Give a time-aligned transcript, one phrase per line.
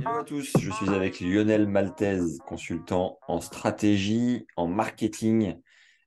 [0.00, 5.58] Hello à tous, je suis avec Lionel Maltez, consultant en stratégie, en marketing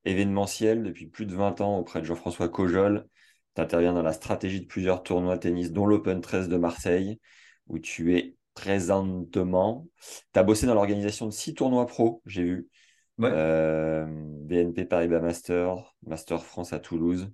[0.05, 3.07] événementiel depuis plus de 20 ans auprès de Jean-François Cojol.
[3.55, 7.19] Tu interviens dans la stratégie de plusieurs tournois tennis, dont l'Open 13 de Marseille,
[7.67, 9.87] où tu es présentement.
[10.31, 12.67] Tu as bossé dans l'organisation de six tournois pro, j'ai vu.
[13.17, 13.31] Ouais.
[13.31, 17.31] Euh, BNP Paribas Master, Master France à Toulouse,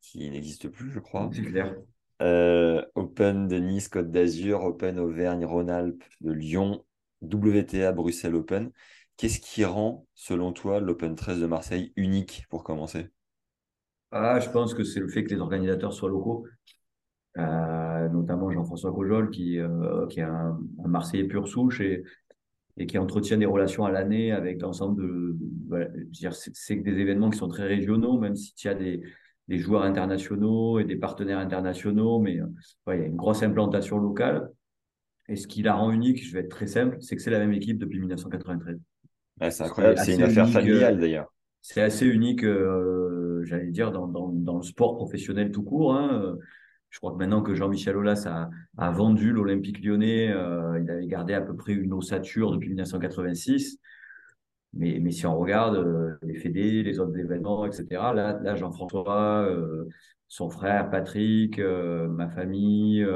[0.00, 1.30] qui n'existe plus, je crois.
[1.32, 1.74] C'est clair.
[2.22, 6.84] Euh, Open de Nice, Côte d'Azur, Open Auvergne-Rhône-Alpes de Lyon,
[7.22, 8.70] WTA Bruxelles Open.
[9.16, 13.10] Qu'est-ce qui rend, selon toi, l'Open 13 de Marseille unique pour commencer?
[14.10, 16.46] Ah, je pense que c'est le fait que les organisateurs soient locaux,
[17.38, 22.02] Euh, notamment Jean-François Cojol, qui, euh, qui est un, un Marseillais pur souche et,
[22.78, 25.36] et qui entretient des relations à l'année avec l'ensemble de.
[25.68, 25.88] voilà,
[26.32, 29.02] c'est des événements qui sont très régionaux, même si tu as des,
[29.48, 32.46] des joueurs internationaux et des partenaires internationaux, mais euh,
[32.94, 34.50] il y a une grosse implantation locale.
[35.28, 37.38] Et ce qui la rend unique, je vais être très simple, c'est que c'est la
[37.38, 38.78] même équipe depuis 1993.
[39.40, 41.32] Ouais, C'est incroyable, c'est une affaire unique, euh, familiale d'ailleurs.
[41.60, 45.94] C'est assez unique, euh, j'allais dire, dans, dans, dans le sport professionnel tout court.
[45.94, 46.36] hein.
[46.90, 51.06] Je crois que maintenant que Jean-Michel Aulas a, a vendu l'Olympique lyonnais, euh, il avait
[51.06, 53.78] gardé à peu près une ossature depuis 1986.
[54.74, 59.86] Mais, si on regarde euh, les fédés, les autres événements, etc., là, Jean-François, euh,
[60.28, 63.06] son frère Patrick, euh, ma famille,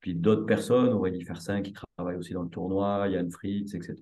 [0.00, 3.96] puis d'autres personnes, Aurélie Fersin qui travaille aussi dans le tournoi, Yann Fritz, etc.,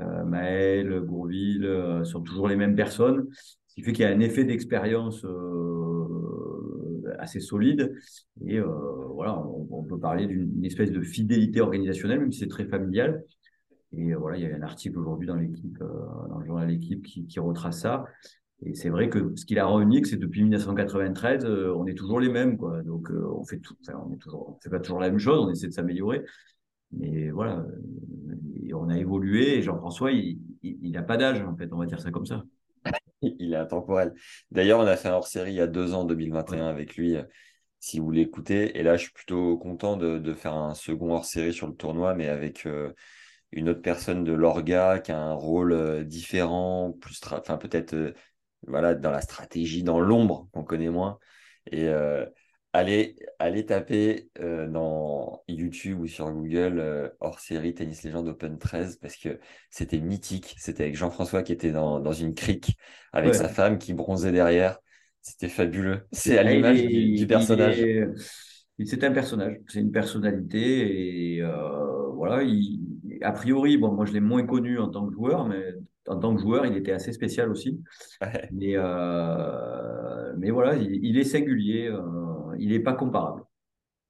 [0.00, 3.26] Maël, Bourville, euh, sont toujours les mêmes personnes.
[3.32, 5.24] Ce qui fait qu'il y a un effet d'expérience
[7.18, 7.92] assez solide.
[8.46, 13.24] Et voilà, on peut parler d'une espèce de fidélité organisationnelle, même si c'est très familial.
[13.96, 16.68] Et euh, voilà, il y a un article aujourd'hui dans l'équipe, euh, dans le journal
[16.68, 18.04] L'équipe, qui, qui retrace ça.
[18.62, 21.94] Et c'est vrai que ce qui la rend unique, c'est depuis 1993, euh, on est
[21.94, 22.82] toujours les mêmes, quoi.
[22.82, 25.18] Donc euh, on fait tout, enfin, on est toujours, on fait pas toujours la même
[25.18, 26.22] chose, on essaie de s'améliorer.
[26.92, 27.64] Mais voilà,
[28.62, 29.58] et on a évolué.
[29.58, 32.44] Et Jean-François, il il n'a pas d'âge, en fait, on va dire ça comme ça.
[33.22, 34.14] Il est intemporel.
[34.50, 37.16] D'ailleurs, on a fait un hors-série il y a deux ans, 2021, avec lui,
[37.80, 38.78] si vous l'écoutez.
[38.78, 42.14] Et là, je suis plutôt content de, de faire un second hors-série sur le tournoi,
[42.14, 42.92] mais avec euh,
[43.54, 48.12] une autre personne de l'orga qui a un rôle euh, différent, plus enfin peut-être euh,
[48.66, 51.18] voilà, dans la stratégie, dans l'ombre, qu'on connaît moins.
[51.70, 52.26] Et euh,
[52.72, 58.96] allez, allez taper euh, dans YouTube ou sur Google euh, hors-série Tennis Légende Open 13
[59.00, 59.38] parce que
[59.70, 60.56] c'était mythique.
[60.58, 62.76] C'était avec Jean-François qui était dans, dans une crique
[63.12, 63.38] avec Ouais.
[63.38, 64.78] sa femme qui bronzait derrière.
[65.22, 66.06] C'était fabuleux.
[66.12, 67.82] C'est à l'image du, personnage.
[68.84, 71.42] C'est un personnage, c'est une personnalité et
[72.14, 72.42] voilà.
[72.42, 72.80] Il,
[73.22, 75.74] a priori, bon, moi je l'ai moins connu en tant que joueur, mais
[76.08, 77.82] en tant que joueur, il était assez spécial aussi.
[78.20, 78.50] Ouais.
[78.50, 82.02] Mais euh, mais voilà, il, il est singulier, euh,
[82.58, 83.44] il n'est pas comparable.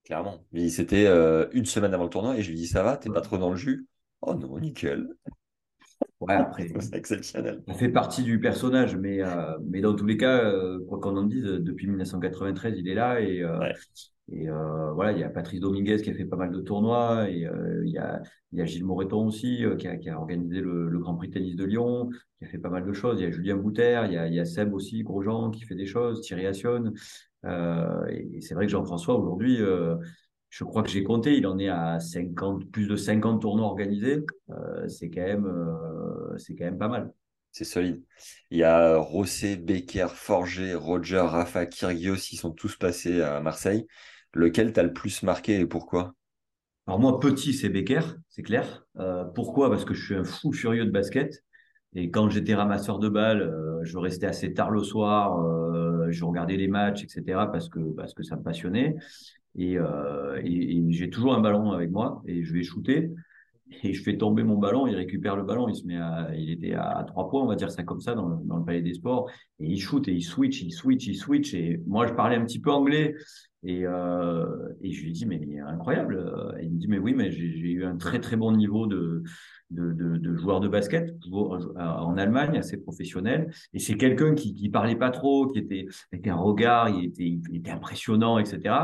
[0.04, 0.44] Clairement.
[0.52, 3.08] Mais C'était euh, une semaine avant le tournoi et je lui dis ça va, t'es
[3.10, 3.86] pas trop dans le jus?
[4.20, 5.08] Oh non, nickel.
[6.20, 7.62] Ouais, après, C'est exceptionnel.
[7.66, 9.20] ça fait partie du personnage, mais
[9.66, 10.42] mais dans tous les cas,
[10.88, 13.74] quoi qu'on en dise, depuis 1993, il est là et Ouais.
[14.32, 17.28] Et euh, voilà, il y a Patrice Dominguez qui a fait pas mal de tournois,
[17.28, 18.22] et euh, il y a,
[18.64, 22.08] Gilles Moreton aussi euh, qui, a, organisé le, Grand Prix tennis de Lyon,
[22.38, 23.20] qui a fait pas mal de choses.
[23.20, 25.86] Il y a Julien Bouter, il y a, il Seb aussi, Grosjean, qui fait des
[25.86, 26.92] choses, Thierry Assion.
[27.44, 29.58] Et, c'est vrai que Jean-François, aujourd'hui,
[30.48, 34.24] je crois que j'ai compté, il en est à 50, plus de 50 tournois organisés.
[34.88, 37.12] C'est quand même, quand même pas mal.
[37.52, 38.02] C'est solide.
[38.50, 43.86] Il y a Rosset, Becker, Forger, Roger, Rafa, Kyrgios, ils sont tous passés à Marseille.
[44.34, 46.14] Lequel t'as le plus marqué et pourquoi?
[46.86, 48.84] Alors moi, petit, c'est Becker, c'est clair.
[48.98, 49.70] Euh, pourquoi?
[49.70, 51.42] Parce que je suis un fou furieux de basket.
[51.94, 56.24] Et quand j'étais ramasseur de balles, euh, je restais assez tard le soir, euh, je
[56.24, 57.50] regardais les matchs, etc.
[57.50, 58.96] parce que parce que ça me passionnait.
[59.56, 63.12] Et, et j'ai toujours un ballon avec moi et je vais shooter.
[63.82, 65.98] Et je fais tomber mon ballon, il récupère le ballon, il se met
[66.36, 68.94] il était à, trois points, on va dire ça comme ça, dans le, palais des
[68.94, 69.30] sports.
[69.58, 71.54] Et il shoot et il switch, il switch, il switch.
[71.54, 73.14] Et moi, je parlais un petit peu anglais.
[73.62, 74.44] Et, euh,
[74.82, 76.54] je lui ai dit, mais incroyable.
[76.60, 79.22] Et il me dit, mais oui, mais j'ai eu un très, très bon niveau de,
[79.70, 83.50] de, de, joueur de basket en Allemagne, assez professionnel.
[83.72, 87.56] Et c'est quelqu'un qui, qui parlait pas trop, qui était avec un regard, il il
[87.56, 88.74] était impressionnant, etc.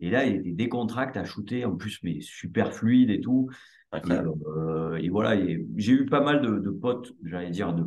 [0.00, 3.48] Et là, il était décontracté à shooter, en plus, mais super fluide et tout.
[3.94, 5.34] Et, euh, et, voilà,
[5.76, 7.84] j'ai eu pas mal de, de potes, j'allais dire, de,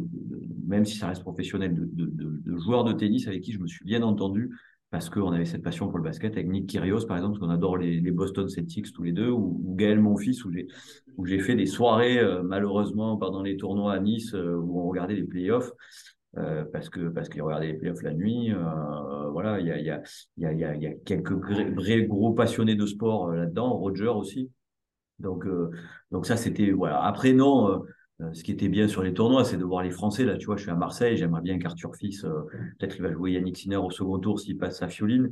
[0.65, 4.01] même si ça reste professionnel, de, joueurs de tennis avec qui je me suis bien
[4.01, 4.49] entendu
[4.89, 7.53] parce qu'on avait cette passion pour le basket avec Nick Kyrgios par exemple, parce qu'on
[7.53, 10.67] adore les, Boston Celtics tous les deux, ou, Gaël mon fils, où j'ai
[11.17, 14.89] où j'ai fait des soirées euh, malheureusement pendant les tournois à Nice euh, où on
[14.89, 15.71] regardait les playoffs.
[16.37, 18.53] Euh, parce que parce qu'il regardait les playoffs la nuit.
[18.53, 20.01] Euh, voilà, il y a il y a
[20.37, 23.73] il y a il y a quelques vrais gros passionnés de sport euh, là-dedans.
[23.73, 24.49] Roger aussi.
[25.19, 25.45] Donc
[26.09, 27.03] donc ça c'était voilà.
[27.03, 27.83] Après non.
[28.33, 30.25] ce qui était bien sur les tournois, c'est de voir les Français.
[30.25, 32.21] Là, tu vois, je suis à Marseille, j'aimerais bien qu'Arthur Fils,
[32.79, 35.29] peut-être qu'il va jouer Yannick Sinner au second tour s'il passe sa fioline.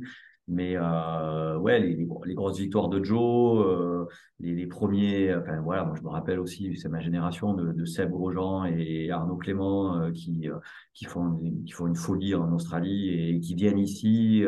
[0.50, 4.04] Mais euh, ouais, les, les, grosses victoires de Joe, euh,
[4.40, 7.84] les, les, premiers, enfin voilà, moi je me rappelle aussi, c'est ma génération de, de
[7.84, 10.48] Seb Grosjean et Arnaud Clément euh, qui
[10.92, 14.42] qui font qui font une folie en Australie et qui viennent ici.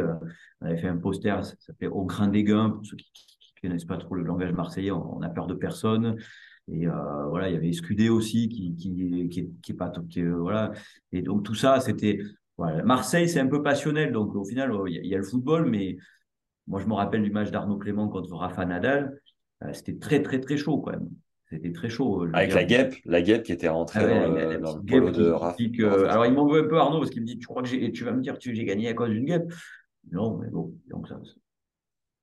[0.60, 3.54] On avait fait un poster, ça s'appelait Au grain des gains pour ceux qui, qui,
[3.62, 6.16] connaissent pas trop le langage marseillais, on, on a peur de personne.
[6.66, 6.86] Et
[7.28, 10.72] voilà, il y avait Escudé aussi qui qui qui, pas qui, voilà.
[11.12, 12.18] Et donc tout ça, c'était
[12.58, 15.96] Marseille, c'est un peu passionnel, donc au final, il y, a le football, mais
[16.66, 19.18] moi, je me rappelle du match d'Arnaud Clément contre Rafa Nadal.
[19.64, 21.08] Euh, c'était très, très, très chaud quand même.
[21.50, 22.26] C'était très chaud.
[22.32, 25.56] Avec la guêpe, la guêpe qui était rentrée ah dans, le polo de Rafa.
[26.08, 28.04] alors, il m'en veut un peu Arnaud parce qu'il me dit Tu crois que tu
[28.04, 29.52] vas me dire que j'ai gagné à cause d'une guêpe?
[30.10, 31.20] Non, mais bon, donc ça,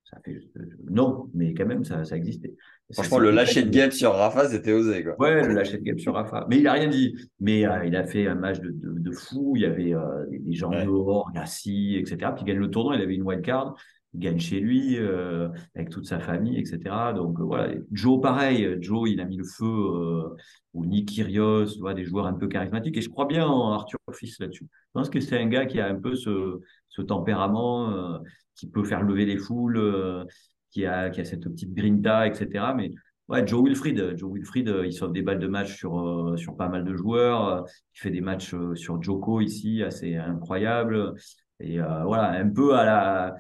[0.10, 0.42] ça fait.
[0.90, 2.56] Non, mais quand même, ça, ça existait.
[2.94, 5.04] Franchement, le lâcher de guêpe sur Rafa, c'était osé.
[5.04, 5.16] Quoi.
[5.20, 6.48] Ouais, le lâcher de guêpe sur Rafa.
[6.50, 7.16] Mais il a rien dit.
[7.40, 9.54] Mais euh, il a fait un match de, de, de fou.
[9.56, 12.32] Il y avait euh, des, gens dehors, Gassi, etc.
[12.36, 12.96] Puis il gagne le tournoi.
[12.96, 13.76] Il avait une wild card.
[14.16, 16.80] Il gagne chez lui, euh, avec toute sa famille, etc.
[17.16, 17.76] Donc voilà.
[17.92, 18.78] Joe, pareil.
[18.82, 20.34] Joe, il a mis le feu.
[20.74, 22.98] ou Nick Kyrgios, tu vois, des joueurs un peu charismatiques.
[22.98, 24.66] Et je crois bien en Arthur Fils là-dessus.
[24.72, 28.20] Je pense que c'est un gars qui a un peu ce, ce tempérament,
[28.60, 30.26] qui peut faire lever les foules
[30.72, 32.74] qui a, qui a cette petite grinta, etc.
[32.76, 32.92] Mais
[33.28, 36.56] ouais, Joe Wilfried, Joe Wilfried, euh, il sauve des balles de match sur, euh, sur
[36.56, 37.48] pas mal de joueurs.
[37.48, 37.62] Euh,
[37.96, 41.16] il fait des matchs sur Joko ici, assez incroyable.
[41.60, 43.36] Et voilà, un peu à la,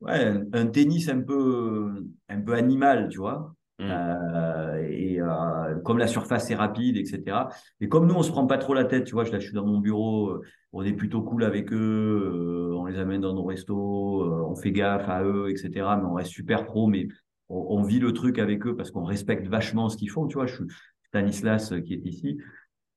[0.00, 3.53] ouais, un, tennis un peu, un peu animal, tu vois.
[3.78, 3.90] Mm.
[3.90, 7.48] Euh, et euh, comme la surface est rapide, etc.
[7.80, 9.46] Et comme nous, on se prend pas trop la tête, tu vois, je, là, je
[9.46, 10.40] suis dans mon bureau,
[10.72, 15.08] on est plutôt cool avec eux, on les amène dans nos restos, on fait gaffe
[15.08, 15.70] à eux, etc.
[15.96, 17.08] Mais on reste super pro, mais
[17.48, 20.46] on, vit le truc avec eux parce qu'on respecte vachement ce qu'ils font, tu vois.
[20.46, 20.64] Je suis
[21.08, 22.38] Stanislas qui est ici.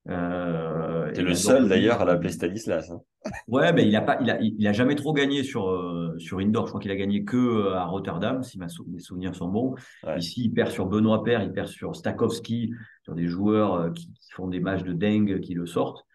[0.09, 2.91] Euh, le seul d'ailleurs à l'appeler Stanislas.
[2.91, 3.01] Hein.
[3.47, 6.39] Ouais, mais il a pas, il a, il a jamais trop gagné sur euh, sur
[6.39, 6.65] indoor.
[6.65, 9.75] Je crois qu'il a gagné que euh, à Rotterdam, si mes souvenirs sont bons.
[10.17, 12.73] Ici, il perd sur Benoît Père, il perd sur Stakowski,
[13.03, 16.05] sur des joueurs euh, qui, font des matchs de dingue, qui le sortent.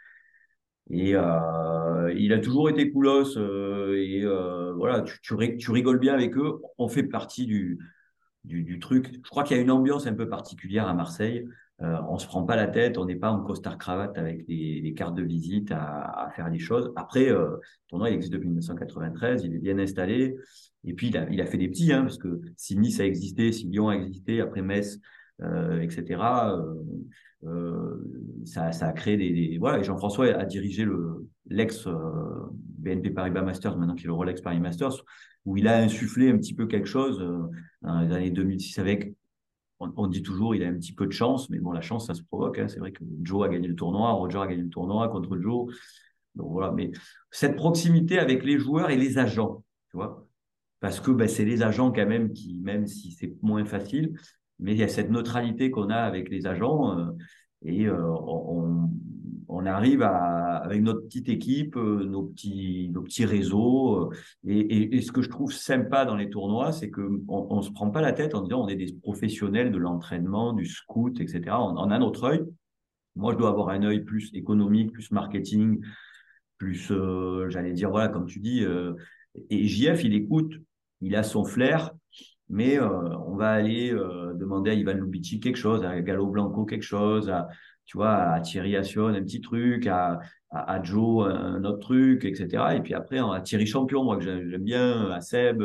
[0.90, 3.36] Et euh, il a toujours été coolos.
[3.36, 4.24] et
[4.76, 6.60] voilà, tu, tu, tu rigoles bien avec eux.
[6.78, 7.78] On fait partie du,
[8.44, 9.12] du, du truc.
[9.12, 11.46] Je crois qu'il y a une ambiance un peu particulière à Marseille.
[11.80, 14.94] Euh, on se prend pas la tête, on n'est pas en costard cravate avec des,
[14.96, 16.92] cartes de visite à, faire des choses.
[16.96, 17.56] Après, euh,
[17.88, 20.36] tournoi il existe depuis 1993, il est bien installé.
[20.84, 23.66] Et puis il a, fait des petits, hein, parce que si Nice a existé, si
[23.66, 24.98] Lyon a existé, après Metz,
[25.42, 26.20] euh, etc.
[27.44, 27.96] Euh,
[28.44, 29.78] ça, a créé des, voilà.
[29.78, 31.88] Et Jean-François a dirigé le l'ex
[32.78, 35.04] BNP Paribas Masters, maintenant qu'il est le Rolex Paris Masters,
[35.44, 37.18] où il a insufflé un petit peu quelque chose
[37.82, 39.14] dans les années 2006 avec
[39.96, 42.14] on, dit toujours il a un petit peu de chance, mais bon, la chance, ça
[42.14, 42.58] se provoque.
[42.58, 42.68] Hein.
[42.68, 45.72] C'est vrai que Joe a gagné le tournoi, Roger a gagné le tournoi contre Joe.
[46.34, 46.90] Donc voilà, mais
[47.30, 50.26] cette proximité avec les joueurs et les agents, tu vois,
[50.80, 54.18] parce que ben, c'est les agents quand même qui, même si c'est moins facile,
[54.58, 57.12] mais il y a cette neutralité qu'on a avec les agents euh,
[57.64, 58.90] et euh, on,
[59.52, 64.10] on arrive avec notre petite équipe, euh, nos petits, nos petits réseaux.
[64.10, 64.10] Euh,
[64.46, 67.90] et, ce que je trouve sympa dans les tournois, c'est que on, on se prend
[67.90, 71.56] pas la tête en disant on est des professionnels de l'entraînement, du scout, etc.
[71.58, 72.42] On, a notre œil.
[73.14, 75.80] Moi, je dois avoir un œil plus économique, plus marketing,
[76.56, 78.64] plus, euh, j'allais dire, voilà, comme tu dis.
[79.50, 80.54] et JF, il écoute,
[81.02, 81.92] il a son flair,
[82.48, 83.90] mais on va aller
[84.34, 87.48] demander à Ivan Lubitsch quelque chose, à Galo Blanco quelque chose, à
[87.86, 90.20] tu vois, à Thierry Assion, un petit truc, à,
[90.50, 92.76] à, Joe, un autre truc, etc.
[92.76, 95.62] Et puis après, à Thierry Champion, moi, que j'aime bien, à Seb,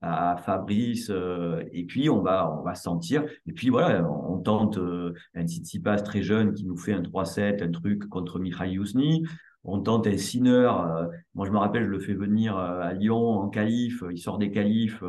[0.00, 3.24] à Fabrice, euh, et puis on va, on va sentir.
[3.46, 7.62] Et puis voilà, on, tente euh, un Tsitsipas très jeune qui nous fait un 3-7,
[7.62, 9.24] un truc contre Mihaly Yousni.
[9.68, 10.68] On tente un Sinner.
[10.68, 14.02] Euh, moi, je me rappelle, je le fais venir euh, à Lyon en qualif.
[14.10, 15.02] Il sort des qualifs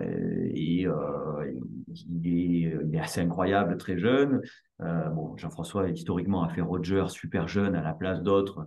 [0.00, 4.40] et il est, assez incroyable, très jeune.
[4.78, 8.64] bon, Jean-François, historiquement, a fait Roger super jeune à la place d'autres.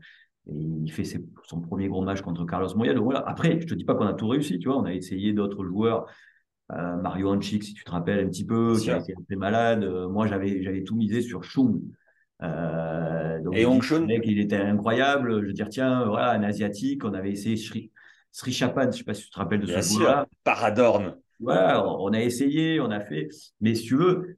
[0.48, 2.94] Et il fait son premier gros match contre Carlos Moya.
[2.94, 3.24] Donc voilà.
[3.26, 4.78] Après, je te dis pas qu'on a tout réussi, tu vois.
[4.78, 6.08] On a essayé d'autres joueurs.
[6.70, 9.86] Mario Anchik, si tu te rappelles un petit peu, qui a été un peu malade.
[10.10, 11.82] moi, j'avais, j'avais tout misé sur Chung.
[12.44, 15.42] Euh, donc et Hongchun Il était incroyable.
[15.42, 17.92] Je veux dire, tiens, voilà, un asiatique, on avait essayé Sri,
[18.32, 20.28] Sri Chapan, je sais pas si tu te rappelles de ce joueur-là.
[20.44, 21.16] Paradorn.
[21.40, 23.28] Voilà, on a essayé, on a fait.
[23.60, 24.38] Mais si tu veux,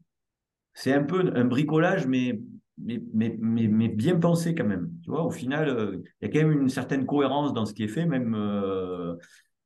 [0.73, 2.39] c'est un peu un bricolage, mais,
[2.77, 4.91] mais, mais, mais, bien pensé quand même.
[5.03, 7.73] Tu vois, au final, euh, il y a quand même une certaine cohérence dans ce
[7.73, 9.15] qui est fait, même, euh,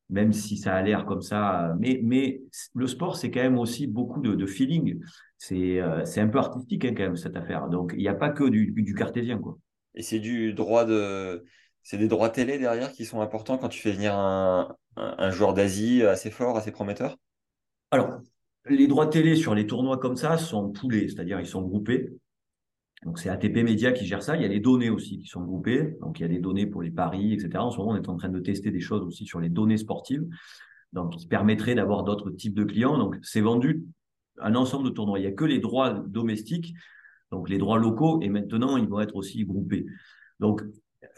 [0.09, 1.75] même si ça a l'air comme ça.
[1.79, 2.41] Mais, mais
[2.73, 4.99] le sport, c'est quand même aussi beaucoup de, de feeling
[5.39, 7.69] c'est euh, un peu artistique hein, quand même cette affaire.
[7.69, 9.57] Donc il n'y a pas que du, du cartésien quoi.
[9.95, 11.43] Et c'est du droit de
[11.81, 15.53] c'est des droits télé derrière qui sont importants quand tu fais venir un, un, joueur
[15.53, 17.17] d'Asie assez fort, assez prometteur?
[17.89, 18.19] Alors
[18.65, 22.09] les droits télé sur les tournois comme ça sont poulés, c'est-à-dire ils sont groupés.
[23.05, 24.35] Donc c'est ATP Media qui gère ça.
[24.35, 25.97] Il y a les données aussi qui sont groupées.
[26.01, 27.57] Donc il y a des données pour les paris, etc.
[27.59, 29.77] En ce moment, on est en train de tester des choses aussi sur les données
[29.77, 30.25] sportives,
[30.91, 32.97] donc qui permettraient d'avoir d'autres types de clients.
[32.97, 33.85] Donc c'est vendu
[34.41, 35.19] un ensemble de tournois.
[35.19, 36.73] Il n'y a que les droits domestiques,
[37.31, 39.85] donc les droits locaux, et maintenant, ils vont être aussi groupés.
[40.39, 40.63] Donc,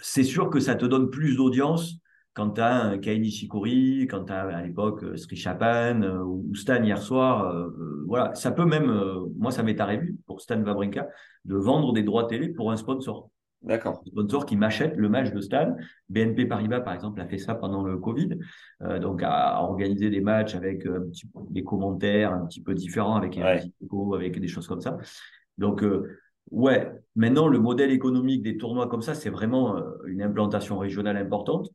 [0.01, 1.97] c'est sûr que ça te donne plus d'audience
[2.33, 6.23] quand tu as un Kaini Shikori, quand tu as à l'époque euh, Sri Chapan euh,
[6.23, 7.49] ou Stan hier soir.
[7.49, 7.69] Euh,
[8.07, 8.93] voilà, ça peut même,
[9.37, 11.07] moi, ça m'est arrivé pour Stan Wawrinka
[11.45, 13.29] de vendre des droits télé pour un sponsor.
[13.61, 14.01] D'accord.
[14.07, 15.75] Sponsor qui m'achète le match de Stan.
[16.09, 18.39] BNP Paribas, par exemple, a fait ça pendant le Covid.
[18.81, 20.87] Euh, donc, a, organisé des matchs avec
[21.49, 24.97] des commentaires un petit peu différents, avec avec des choses comme ça.
[25.57, 25.85] Donc,
[26.49, 31.69] ouais, maintenant, le modèle économique des tournois comme ça, c'est vraiment une implantation régionale importante.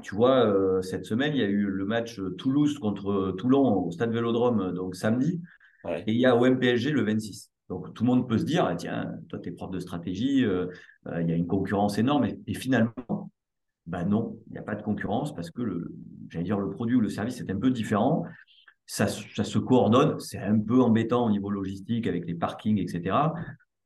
[0.00, 4.10] Tu vois, cette semaine, il y a eu le match Toulouse contre Toulon au Stade
[4.10, 5.42] Vélodrome, donc samedi.
[5.84, 7.52] Et il y a OMPSG le 26.
[7.72, 10.44] Donc tout le monde peut se dire, ah, tiens, toi tu es prof de stratégie,
[10.44, 10.66] euh,
[11.06, 12.28] euh, il y a une concurrence énorme.
[12.46, 13.30] Et, finalement,
[13.86, 15.92] bah non, il n'y a pas de concurrence parce que le,
[16.28, 18.24] j'allais dire le produit ou le service est un peu différent.
[18.84, 23.16] Ça, ça se coordonne, c'est un peu embêtant au niveau logistique avec les parkings, etc.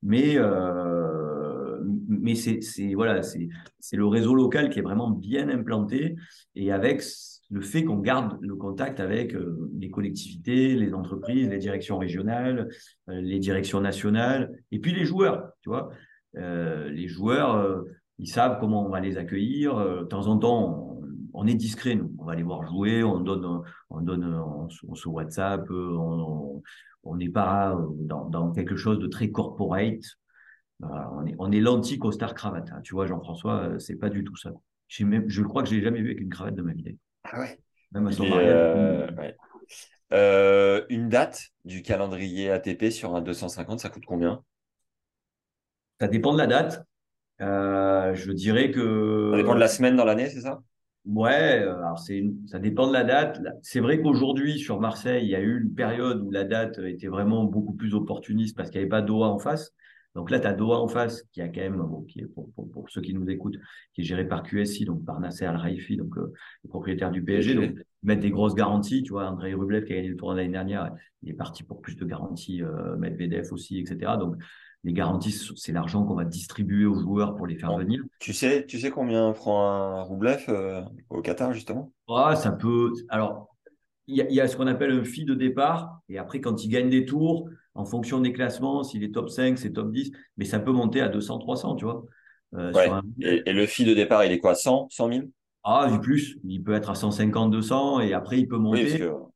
[0.03, 1.36] Mais euh,
[2.07, 2.61] mais c'est
[2.95, 6.17] voilà, c'est le réseau local qui est vraiment bien implanté
[6.55, 7.03] et avec
[7.51, 12.69] le fait qu'on garde le contact avec euh, les collectivités, les entreprises, les directions régionales,
[13.09, 15.91] euh, les directions nationales, et puis les joueurs, tu vois.
[16.37, 17.83] Euh, les joueurs,
[18.19, 19.77] ils savent comment on va les accueillir.
[19.77, 21.01] de temps en temps,
[21.33, 22.13] on, est discret, nous.
[22.19, 27.79] On va les voir jouer, on donne, on donne, on, se WhatsApp, on n'est pas
[28.01, 30.03] dans, quelque chose de très corporate.
[30.81, 32.71] On est, on est l'anti-costard cravate.
[32.73, 32.81] Hein.
[32.83, 34.53] Tu vois, Jean-François, c'est pas du tout ça.
[34.89, 36.97] je crois que je l'ai jamais vu avec une cravate de ma vie.
[37.25, 37.59] Ah ouais.
[37.95, 39.07] Euh,
[40.13, 44.43] euh, une date du calendrier ATP sur un 250, ça coûte combien?
[46.01, 46.85] Ça dépend de la date.
[47.41, 49.31] Euh, je dirais que.
[49.33, 50.63] Ça dépend de la semaine dans l'année, c'est ça?
[51.05, 53.41] Ouais, alors c'est ça dépend de la date.
[53.63, 57.07] C'est vrai qu'aujourd'hui, sur Marseille, il y a eu une période où la date était
[57.07, 59.73] vraiment beaucoup plus opportuniste parce qu'il n'y avait pas Doha en face.
[60.17, 62.51] Donc là, tu as Doha en face, qui a quand même, bon, qui est pour,
[62.55, 63.59] pour, pour, ceux qui nous écoutent,
[63.93, 66.33] qui est géré par QSI, donc par Nasser Al-Raifi, donc euh,
[66.65, 67.55] le propriétaire du PSG.
[67.55, 69.03] Donc, mettre des grosses garanties.
[69.03, 70.91] Tu vois, André Rublev, qui a gagné le tournoi l'année dernière,
[71.23, 74.13] il est parti pour plus de garanties, euh, Medvedev aussi, etc.
[74.19, 74.37] Donc,
[74.85, 78.03] les garanties, c'est l'argent qu'on va distribuer aux joueurs pour les faire venir.
[78.19, 80.81] Tu sais, tu sais combien prend un Rublev euh,
[81.11, 81.93] au Qatar, justement?
[82.09, 82.91] Ah, Ça peut.
[83.11, 83.55] Alors,
[84.07, 86.01] il y, y, a ce qu'on appelle un fee de départ.
[86.09, 89.59] Et après, quand il gagne des tours, en fonction des classements, s'il est top 5,
[89.59, 92.05] c'est top 10, mais ça peut monter à 200, 300, tu vois.
[92.55, 92.73] Euh,
[93.21, 95.25] et, le fil de départ, il est quoi 100, 100 000
[95.63, 96.39] Ah, du plus.
[96.45, 98.83] Il peut être à 150, 200, et après, il peut monter.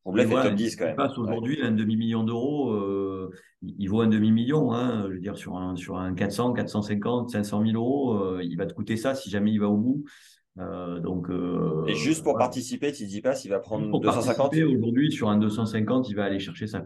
[0.06, 0.94] Oui, parce que top 10 quand même.
[0.94, 2.72] Il passe aujourd'hui un demi-million d'euros.
[2.72, 3.30] Euh,
[3.62, 7.62] il vaut un demi-million, hein, je veux dire, sur un, sur un 400, 450, 500
[7.66, 10.04] 000 euros, euh, il va te coûter ça si jamais il va au bout.
[10.56, 11.28] donc,
[11.86, 15.36] et juste pour participer, tu ne dis pas s'il va prendre 250 Aujourd'hui, sur un
[15.36, 16.82] 250, il va aller chercher ça.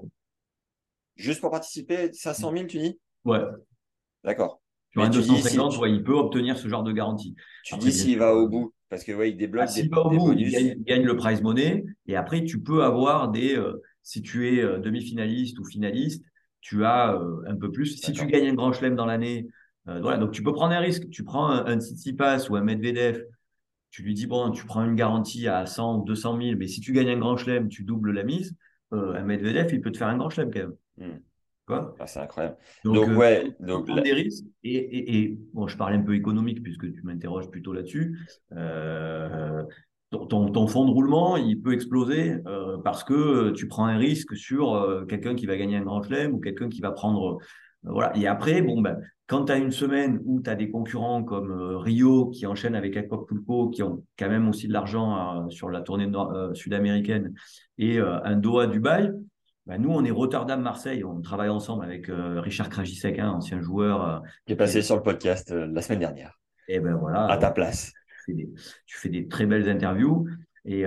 [1.17, 2.99] Juste pour participer, 500 000, tu dis?
[3.25, 3.41] Ouais.
[4.25, 4.61] D'accord.
[4.95, 7.35] Sur un 250, il peut obtenir ce genre de garantie.
[7.65, 10.11] Tu dis s'il va au bout, parce que ouais, il débloque ah, des, va au
[10.11, 13.57] bout, Il gagne, le prize money, et après, tu peux avoir des.
[13.57, 16.25] Euh, si tu es euh, demi-finaliste ou finaliste,
[16.61, 17.87] tu as euh, un peu plus.
[17.97, 19.49] Si tu gagnes un grand chelem dans l'année,
[19.85, 21.11] voilà, donc tu peux prendre un risque.
[21.11, 23.25] Tu prends un, un Tsitsipas ou un Medvedev,
[23.91, 26.81] tu lui dis, bon, tu prends une garantie à 100 ou 200 000, mais si
[26.81, 28.55] tu gagnes un grand chelem, tu doubles la mise.
[28.93, 30.75] un Medvedev, il peut te faire un grand chelem quand même.
[30.99, 31.19] Hmm.
[31.67, 31.95] Quoi?
[31.99, 32.57] Ah, c'est incroyable.
[32.85, 34.45] Donc, euh, ouais, donc des risques.
[34.65, 38.19] Et, et, bon, je parle un peu économique puisque tu m'interroges plutôt là-dessus.
[38.53, 39.63] Euh,
[40.11, 44.37] ton, ton, fond de roulement, il peut exploser euh, parce que tu prends un risque
[44.37, 47.39] sur quelqu'un qui va gagner un grand chelem ou quelqu'un qui va prendre.
[47.83, 48.15] voilà.
[48.15, 51.51] Et après, bon, ben, quand tu as une semaine où tu as des concurrents comme
[51.77, 56.13] Rio qui enchaînent avec Acapulco, qui ont quand même aussi de l'argent sur la tournée
[56.53, 57.33] sud-américaine,
[57.79, 59.11] et un Doha Dubaï,
[59.67, 61.05] bah, nous, on est Rotterdam-Marseille.
[61.05, 64.09] On travaille ensemble avec euh, Richard Krajicek, un ancien joueur.
[64.09, 66.39] Euh, qui est passé sur le podcast euh, la semaine dernière.
[66.69, 67.27] Et ben voilà.
[67.27, 67.93] À ta place.
[68.27, 68.47] Tu
[68.87, 70.27] fais des, très belles interviews.
[70.67, 70.87] Et,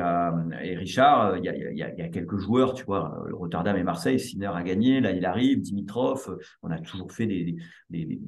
[0.76, 5.12] Richard, il y, a, quelques joueurs, tu vois, Rotterdam et Marseille, Sinner a gagné, là
[5.12, 7.56] il arrive, Dimitrov, on a toujours fait des,
[7.92, 8.20] des,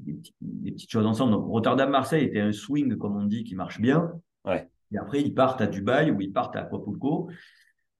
[0.63, 1.31] petites choses ensemble.
[1.31, 4.11] Donc Rotterdam-Marseille était un swing, comme on dit, qui marche bien.
[4.45, 4.69] Ouais.
[4.91, 7.29] Et après, ils partent à Dubaï ou ils partent à Acapulco.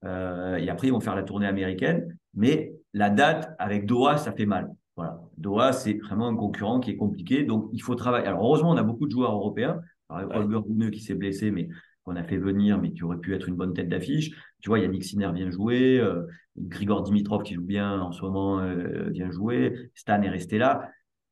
[0.04, 2.18] Et après, ils vont faire la tournée américaine.
[2.34, 4.70] Mais la date avec Doha, ça fait mal.
[4.96, 5.20] Voilà.
[5.38, 7.44] Doha, c'est vraiment un concurrent qui est compliqué.
[7.44, 8.28] Donc, il faut travailler.
[8.28, 9.80] Alors, heureusement, on a beaucoup de joueurs européens.
[10.08, 11.70] Par exemple, Holger Rune qui s'est blessé, mais
[12.04, 14.32] qu'on a fait venir, mais qui aurait pu être une bonne tête d'affiche.
[14.62, 16.00] Tu vois, Yannick Sinner vient jouer.
[16.00, 16.26] Euh,
[16.58, 19.92] Grigor Dimitrov, qui joue bien en ce moment, euh, vient jouer.
[19.96, 20.90] Stan est resté là.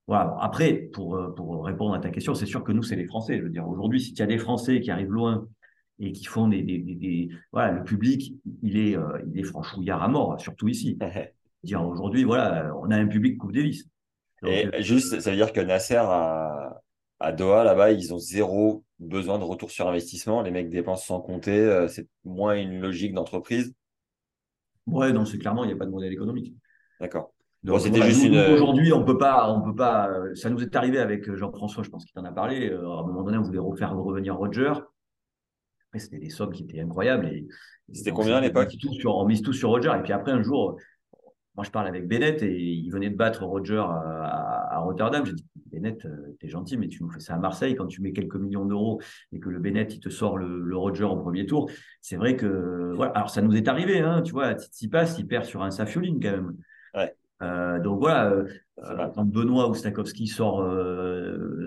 [0.08, 0.38] Voilà.
[0.40, 3.38] Après, pour, euh, pour répondre à ta question, c'est sûr que nous, c'est les Français.
[3.38, 5.48] Je veux dire, aujourd'hui, si tu as des Français qui arrivent loin
[6.00, 10.04] et qui font des, des, des, voilà le public il est euh, il est franchouillard
[10.04, 10.98] à mort surtout ici.
[11.64, 13.86] Dire aujourd'hui voilà on a un public Coupe Davis.
[14.46, 16.82] Et euh, juste ça veut dire que Nasser à,
[17.20, 20.42] à Doha là-bas ils ont zéro besoin de retour sur investissement.
[20.44, 23.74] Les mecs dépensent sans compter euh, c'est moins une logique d'entreprise.
[24.86, 26.56] Ouais non c'est clairement il n'y a pas de modèle économique.
[27.00, 27.34] D'accord.
[27.64, 28.38] Donc, c'était juste une...
[28.38, 30.10] Aujourd'hui, on peut pas, on peut pas.
[30.36, 32.70] Ça nous est arrivé avec Jean-François, je pense qu'il t'en a parlé.
[32.70, 34.74] À un moment donné, on voulait refaire revenir Roger
[35.96, 37.28] c'était des sommes qui étaient incroyables.
[37.28, 37.48] Et,
[37.94, 38.76] c'était combien à l'époque
[39.06, 39.94] On mise tout sur Roger.
[39.98, 40.78] Et puis après, un jour,
[41.58, 45.26] moi, je parle avec Bennett et il venait de battre Roger à, Rotterdam.
[45.26, 48.00] J'ai dit, Bennett, euh, t'es gentil, mais tu nous fais ça à Marseille quand tu
[48.02, 49.02] mets quelques millions d'euros
[49.32, 51.72] et que le Bennett, il te sort le, Roger au premier tour.
[52.00, 53.12] C'est vrai que, voilà.
[53.14, 54.54] Alors, ça nous est arrivé, hein, tu vois,
[54.92, 56.58] passe, il perd sur un Safioline quand même.
[57.44, 58.48] Euh, donc voilà, euh,
[59.14, 60.64] quand Benoît ou Stakowski sort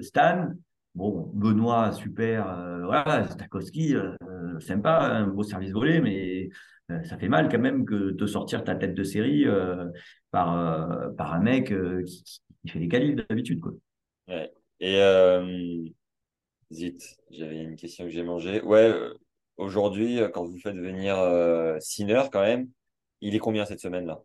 [0.02, 0.50] Stan,
[0.94, 2.48] Bon, Benoît, super.
[2.48, 6.48] Euh, voilà, Stakowski, euh, sympa, un beau service volé, mais
[6.90, 9.46] euh, ça fait mal quand même que de sortir ta tête de série
[10.30, 11.72] par, par un mec
[12.06, 13.60] qui, fait les qualifs d'habitude.
[13.60, 13.72] Quoi.
[14.28, 14.52] Ouais.
[14.80, 14.98] Et
[16.72, 16.98] zit,
[17.30, 18.60] j'avais une question que j'ai mangée.
[18.62, 18.92] Ouais,
[19.56, 21.16] aujourd'hui, quand vous faites venir
[21.80, 22.68] Sinner, quand même,
[23.20, 24.20] il est combien cette semaine-là?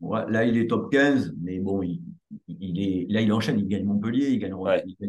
[0.00, 2.02] Là, il est top 15, mais bon, il,
[2.48, 3.58] il, est, là, il enchaîne.
[3.58, 4.54] Il gagne Montpellier, il gagne,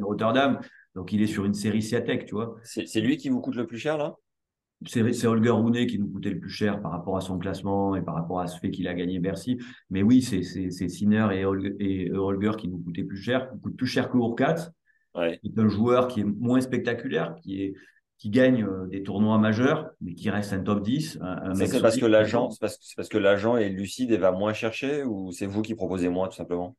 [0.03, 0.59] Rotterdam.
[0.95, 2.55] Donc, il est sur une série Ciatec, tu vois.
[2.63, 4.15] C'est lui qui vous coûte le plus cher, là?
[4.85, 8.01] C'est Holger Rune qui nous coûtait le plus cher par rapport à son classement et
[8.01, 9.57] par rapport à ce fait qu'il a gagné Bercy.
[9.89, 13.87] Mais oui, c'est Sinner et Holger, et Holger, qui nous coûtaient plus cher, coûtent plus
[13.87, 14.17] cher que.
[15.15, 15.39] Ouais.
[15.43, 17.73] C'est un joueur qui est moins spectaculaire, qui est
[18.19, 21.19] qui gagne euh, des tournois majeurs, mais qui reste un top 10.
[21.55, 25.03] c'est parce que l'agent, c'est parce, parce, que l'agent est lucide et va moins chercher,
[25.03, 26.75] ou c'est vous qui proposez moins tout simplement?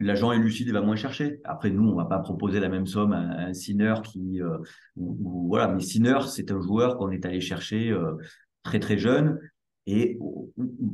[0.00, 1.40] L'agent est lucide et va moins chercher.
[1.44, 4.58] Après, nous, on va pas proposer la même somme à, un Sinner qui, euh,
[4.96, 5.68] voilà.
[5.68, 8.16] Mais Sinner, c'est un joueur qu'on est allé chercher euh,
[8.64, 9.38] très très jeune
[9.86, 10.18] et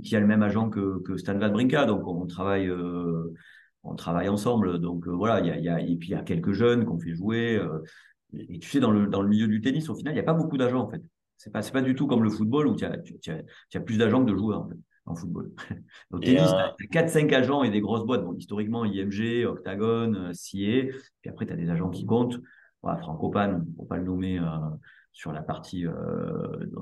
[0.02, 1.86] qui a le même agent que, que Stan Wawrinka.
[1.86, 2.70] Donc, on travaille,
[3.84, 4.78] on travaille ensemble.
[4.78, 6.98] Donc voilà, il y a, y a, et puis il y a quelques jeunes qu'on
[6.98, 7.58] fait jouer.
[8.32, 10.24] Et tu sais, dans le, dans le milieu du tennis, au final, il n'y a
[10.24, 11.02] pas beaucoup d'agents, en fait.
[11.36, 14.24] C'est pas, pas du tout comme le football où tu as, tu, as, plus d'agents
[14.24, 15.50] que de joueurs, en fait, en football.
[16.10, 18.24] Au tennis, tu as 4-5 agents et des grosses boîtes.
[18.24, 20.90] Bon, historiquement, IMG, Octagon, euh, CIE.
[21.20, 22.40] Puis après, tu as des agents qui comptent.
[22.82, 24.44] Voilà, Franco Pan, pour pas le nommer, euh,
[25.12, 25.92] sur la partie euh,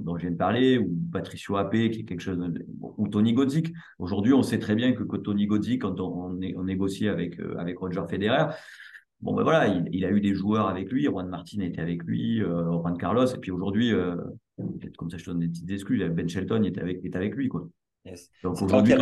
[0.00, 2.38] dont, je viens de parler, ou Patricio AP, qui est quelque chose,
[2.80, 3.72] ou Tony Godzik.
[3.98, 8.02] Aujourd'hui, on sait très bien que, Tony Godzik, quand on, on, négocie avec, avec Roger
[8.08, 8.52] Federer,
[9.20, 11.04] Bon, ben voilà, il, a eu des joueurs avec lui.
[11.04, 13.26] Juan Martin était avec lui, euh, Juan Carlos.
[13.26, 14.16] Et puis aujourd'hui, euh,
[14.98, 16.02] comme ça, je te donne des petites excuses.
[16.10, 17.48] Ben Shelton était avec, est avec lui.
[17.48, 17.68] Quoi.
[18.42, 18.94] Donc aujourd'hui,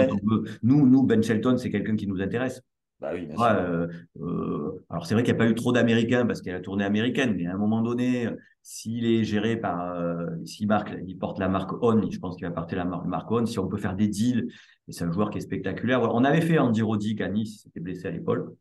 [0.62, 2.62] nous, nous, Ben Shelton, c'est quelqu'un qui nous intéresse.
[3.00, 6.50] Bah oui, euh, alors c'est vrai qu'il n'y a pas eu trop d'Américains parce qu'il
[6.50, 8.29] y a la tournée américaine, mais à un moment donné,
[8.62, 10.00] s'il est géré par,
[10.46, 13.44] s'il marque, il porte la marque On, je pense qu'il va porter la marque On.
[13.46, 14.46] Si on peut faire des deals,
[14.88, 16.03] et c'est un joueur qui est spectaculaire.
[16.03, 18.55] On avait fait Andy Roddick à Nice, il s'était blessé à l'épaule.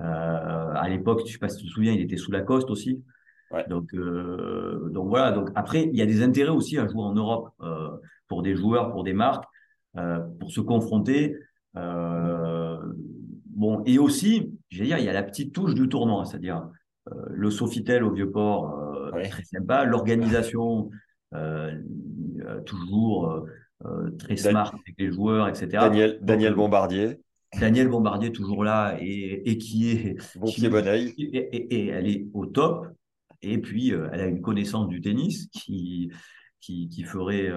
[0.00, 2.70] Euh, à l'époque, je sais pas si tu te souviens, il était sous la coste
[2.70, 3.02] aussi.
[3.68, 5.32] Donc, euh, donc voilà.
[5.32, 7.90] Donc après, il y a des intérêts aussi à jouer en Europe euh,
[8.28, 9.44] pour des joueurs, pour des marques,
[10.38, 11.36] pour se confronter.
[11.74, 12.82] bon,
[13.86, 16.68] et aussi, je dire, il y a la petite touche du tournoi, c'est-à-dire
[17.30, 19.84] le Sofitel au Vieux-Port, très sympa.
[19.84, 20.90] L'organisation,
[22.66, 23.46] toujours
[24.18, 25.68] très smart avec les joueurs, etc.
[25.72, 27.18] Daniel, Daniel Bombardier.
[27.58, 32.26] Daniel Bombardier toujours là et, et qui est bon pied bon oeil et, elle est
[32.34, 32.88] au top.
[33.40, 36.10] Et puis elle a une connaissance du tennis qui
[36.60, 37.50] qui, qui ferait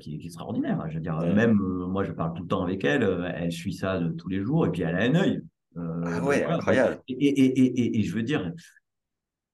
[0.00, 0.82] qui, qui, est extraordinaire.
[0.88, 3.98] Je veux dire même moi je parle tout le temps avec elle elle suit ça
[3.98, 5.42] de, tous les jours et puis elle a un œil.
[5.76, 7.00] Ah ouais incroyable.
[7.08, 8.52] Et, je veux dire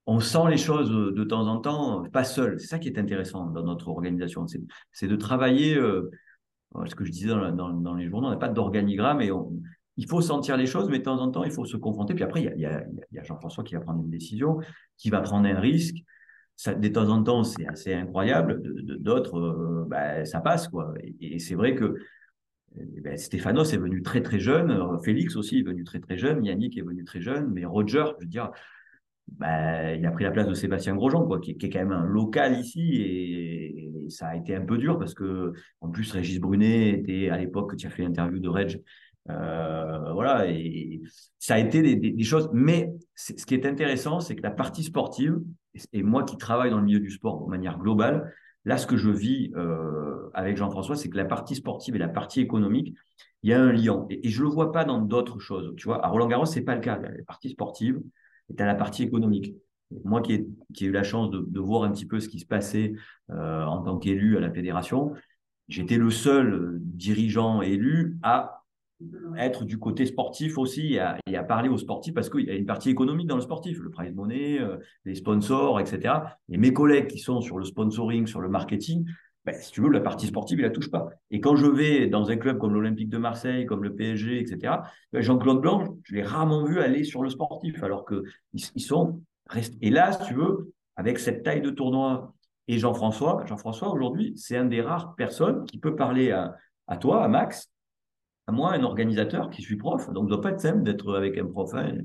[0.06, 2.60] on sent les choses de temps en temps, pas seul.
[2.60, 4.46] C'est ça qui est intéressant dans notre organisation,
[4.92, 6.10] c'est de travailler, euh,
[6.86, 9.30] ce que je disais dans, les journaux, on n'a pas d'organigramme et
[9.96, 12.14] il faut sentir les choses, mais de temps en temps, il faut se confronter.
[12.14, 14.58] Puis après, il y a, Jean-François qui va prendre une décision,
[14.96, 15.96] qui va prendre un risque.
[16.56, 18.62] Ça, de temps en temps, c'est assez incroyable.
[18.98, 20.70] D'autres, euh, bah, ça passe.
[21.20, 21.96] Et, c'est vrai que
[22.78, 26.44] eh ben, Stéphanos est venu très très jeune, Félix aussi est venu très très jeune,
[26.44, 28.50] Yannick est venu très jeune, mais Roger, je veux dire,
[29.28, 32.04] bah, il a pris la place de Sébastien Grosjean, quoi, qui, est quand même un
[32.04, 36.90] local ici, et, ça a été un peu dur parce que, en plus, Régis Brunet
[36.90, 38.82] était à l'époque que tu as fait l'interview de Reg.
[39.30, 41.02] Euh, voilà, et
[41.40, 42.48] ça a été des, choses.
[42.52, 45.40] Mais ce qui est intéressant, c'est que la partie sportive,
[45.92, 48.32] et moi qui travaille dans le milieu du sport de manière globale,
[48.64, 52.08] là, ce que je vis euh, avec Jean-François, c'est que la partie sportive et la
[52.08, 52.94] partie économique,
[53.42, 54.06] il y a un lien.
[54.10, 55.74] Et, je ne le vois pas dans d'autres choses.
[55.76, 56.98] Tu vois, à Roland Garros, c'est pas le cas.
[56.98, 58.00] La partie sportive,
[58.50, 59.54] et à la partie économique.
[60.04, 62.94] Moi qui ai, eu la chance de, voir un petit peu ce qui se passait
[63.30, 65.14] euh, en tant qu'élu à la fédération,
[65.68, 68.62] j'étais le seul euh, dirigeant élu à
[69.36, 72.50] être du côté sportif aussi et à, et à parler aux sportifs parce qu'il y
[72.50, 76.14] a une partie économique dans le sportif, le prize money, euh, les sponsors, etc.
[76.48, 79.06] Et mes collègues qui sont sur le sponsoring, sur le marketing,
[79.46, 81.08] ben, si tu veux, la partie sportive, il la touche pas.
[81.30, 84.74] Et quand je vais dans un club comme l'Olympique de Marseille, comme le PSG, etc.,
[85.12, 88.24] ben, Jean-Claude Blanc, je l'ai rarement vu aller sur le sportif, alors qu'ils
[88.74, 89.78] ils sont restés.
[89.80, 92.34] Et là, si tu veux, avec cette taille de tournoi
[92.66, 96.56] et Jean-François, Jean-François, aujourd'hui, c'est un des rares personnes qui peut parler à,
[96.88, 97.70] à toi, à Max,
[98.52, 101.46] moi, un organisateur qui suis prof, donc ne doit pas être simple d'être avec un
[101.46, 101.74] prof.
[101.74, 101.98] Hein.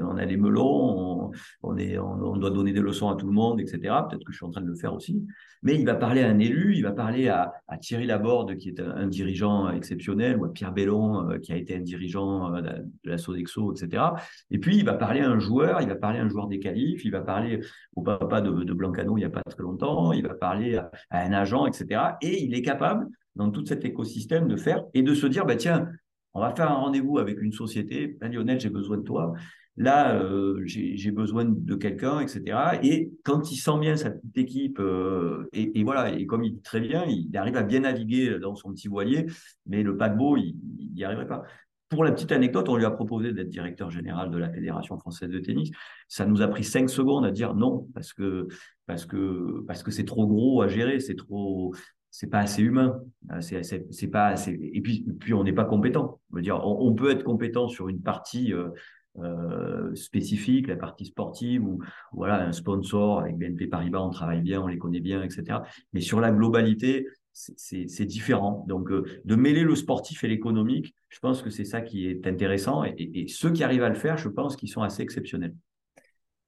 [0.00, 1.30] On a les melons,
[1.62, 3.78] on, doit donner des leçons à tout le monde, etc.
[4.08, 5.22] Peut-être que je suis en train de le faire aussi.
[5.62, 8.80] Mais il va parler à un élu, il va parler à, Thierry Laborde, qui est
[8.80, 13.10] un, dirigeant exceptionnel, ou à Pierre Bellon, euh, qui a été un dirigeant euh, de
[13.10, 14.02] la Sodexo, etc.
[14.50, 16.58] Et puis, il va parler à un joueur, il va parler à un joueur des
[16.58, 17.60] qualifs, il va parler
[17.96, 20.90] au papa de, de Blancano il n'y a pas très longtemps, il va parler à
[21.10, 22.00] un agent, etc.
[22.22, 25.56] Et il est capable dans tout cet écosystème de faire et de se dire, bah,
[25.56, 25.88] tiens,
[26.34, 28.16] on va faire un rendez-vous avec une société.
[28.20, 29.34] Lionel, j'ai besoin de toi.
[29.78, 32.78] Là, euh, j'ai besoin de quelqu'un, etc.
[32.82, 36.62] Et quand il sent bien sa petite équipe, euh, et, voilà, et comme il dit
[36.62, 39.26] très bien, il arrive à bien naviguer dans son petit voilier,
[39.66, 40.56] mais le paquebot, il
[40.94, 41.42] n'y arriverait pas.
[41.88, 45.30] Pour la petite anecdote, on lui a proposé d'être directeur général de la Fédération française
[45.30, 45.70] de tennis.
[46.08, 48.48] Ça nous a pris cinq secondes à dire non parce que
[48.86, 51.74] parce que parce que c'est trop gros à gérer, c'est trop
[52.12, 53.00] c'est pas assez humain.
[53.32, 54.52] Euh, c'est pas assez.
[54.74, 56.20] Et puis, puis on n'est pas compétent.
[56.30, 58.68] On, peut être compétent sur une partie euh,
[59.18, 61.80] euh, spécifique, la partie sportive, ou
[62.12, 65.60] voilà, un sponsor avec BNP Paribas, on travaille bien, on les connaît bien, etc.
[65.94, 68.66] Mais sur la globalité, c'est différent.
[68.68, 72.84] Donc, de mêler le sportif et l'économique, je pense que c'est ça qui est intéressant.
[72.84, 75.54] Et, ceux qui arrivent à le faire, je pense qu'ils sont assez exceptionnels.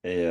[0.04, 0.26] Et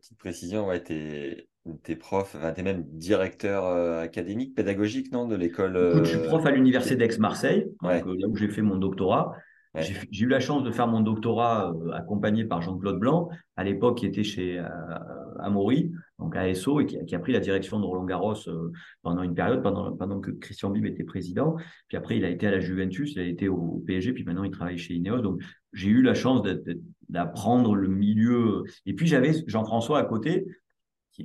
[0.00, 1.49] petite précision, ouais, es
[1.82, 6.02] T'es prof, enfin, t'es même directeur euh, académique, pédagogique, non, de l'école.
[6.04, 9.34] Je suis prof à l'université d'Aix-Marseille, euh, là où j'ai fait mon doctorat.
[9.74, 13.98] J'ai eu la chance de faire mon doctorat euh, accompagné par Jean-Claude Blanc, à l'époque
[13.98, 14.60] qui était chez
[15.38, 18.34] Amaury, donc à SO, et qui, a pris la direction de Roland Garros
[19.02, 21.56] pendant une période, pendant, pendant que Christian Bib était président.
[21.88, 24.44] Puis après, il a été à la Juventus, il a été au, PSG, puis maintenant
[24.44, 25.20] il travaille chez Ineos.
[25.20, 25.42] Donc
[25.74, 26.42] j'ai eu la chance
[27.10, 28.64] d'apprendre le milieu.
[28.86, 30.46] Et puis j'avais Jean-François à côté,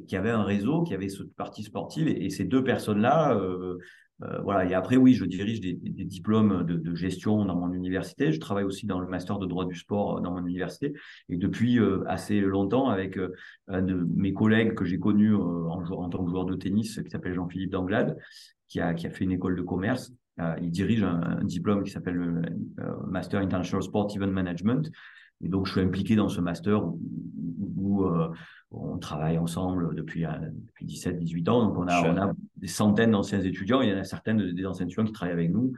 [0.03, 3.77] qui, avait un réseau, qui avait cette partie sportive, et, ces deux personnes-là, euh,
[4.23, 4.65] euh, voilà.
[4.65, 8.31] Et après, oui, je dirige des, diplômes de, gestion dans mon université.
[8.31, 10.93] Je travaille aussi dans le master de droit du sport dans mon université,
[11.29, 13.19] et depuis euh, assez longtemps avec
[13.67, 17.33] un de mes collègues que j'ai connu en, tant que joueur de tennis, qui s'appelle
[17.33, 18.17] Jean-Philippe Danglade,
[18.67, 20.13] qui a, qui a fait une école de commerce.
[20.61, 22.41] il dirige un, diplôme qui s'appelle le
[23.07, 24.91] Master International Sport Event Management.
[25.41, 26.81] Et donc, je suis impliqué dans ce master
[27.75, 28.05] où,
[28.77, 30.29] on travaille ensemble depuis, euh,
[30.67, 31.65] depuis 17-18 ans.
[31.67, 33.81] Donc, on a, on a des centaines d'anciens étudiants.
[33.81, 35.73] Il y en a certaines des anciens étudiants qui travaillent avec nous.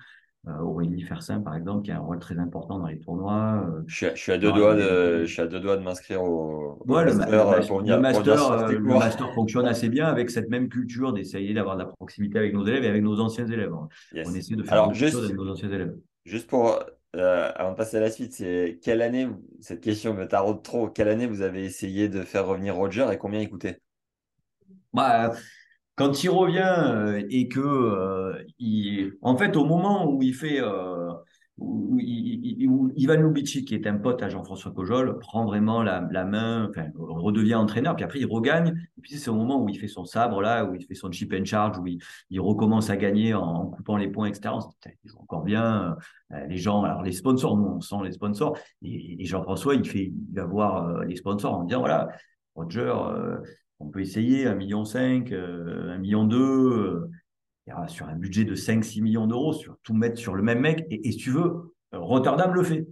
[0.48, 3.66] Euh, Aurélie Fersin, par exemple, qui a un rôle très important dans les tournois.
[3.68, 6.82] Euh, je, suis, à deux doigts de, je suis à deux doigts de m'inscrire au,
[6.88, 11.12] ouais, le, master, pour le, master, le master fonctionne assez bien avec cette même culture
[11.12, 13.74] d'essayer d'avoir de la proximité avec nos élèves et avec nos anciens élèves.
[13.74, 15.96] On essaie de faire Alors, juste, avec nos anciens élèves.
[16.24, 16.80] Juste pour
[17.18, 19.28] euh, avant de passer à la suite, c'est quelle année,
[19.62, 23.18] cette question me taraude trop, quelle année vous avez essayé de faire revenir Roger et
[23.18, 23.80] combien il coûtait?
[24.94, 25.34] Bah,
[25.96, 30.62] quand il revient et que, il, en fait, au moment où il fait
[31.58, 37.56] où, Ivan Lubitsch, qui est un pote à Jean-François Cojol, prend vraiment la, main, redevient
[37.56, 38.70] entraîneur, puis après il regagne.
[38.98, 41.12] Et puis c'est au moment où il fait son sabre, là, où il fait son
[41.12, 44.54] chip and charge, où il, recommence à gagner en, coupant les points, etc.
[44.86, 45.96] il joue encore bien.
[46.34, 48.58] Euh, les gens, alors les sponsors, nous, on sent les sponsors.
[48.84, 52.10] Et, Jean-François, il, fait, il va voir euh, les sponsors en disant voilà,
[52.56, 53.38] Roger, euh,
[53.80, 56.24] on peut essayer 1,5 million, 1,2 million
[57.88, 60.86] sur un budget de 5-6 millions d'euros, sur tout mettre sur le même mec.
[60.90, 62.88] Et, si tu veux, Rotterdam le fait.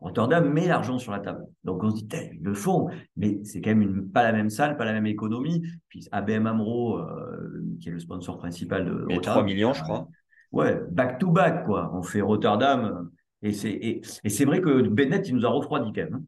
[0.00, 1.44] Rotterdam met l'argent sur la table.
[1.64, 4.48] Donc on se dit, ils le font, mais c'est quand même une, pas la même
[4.48, 5.62] salle, pas la même économie.
[5.88, 9.22] Puis ABM Amro, euh, qui est le sponsor principal de Rotterdam.
[9.22, 10.08] 3 millions, je crois.
[10.52, 11.90] Ouais, back to back, quoi.
[11.94, 13.10] On fait Rotterdam.
[13.42, 16.24] Et c'est, et, c'est vrai que Bennett, il nous a refroidi quand même.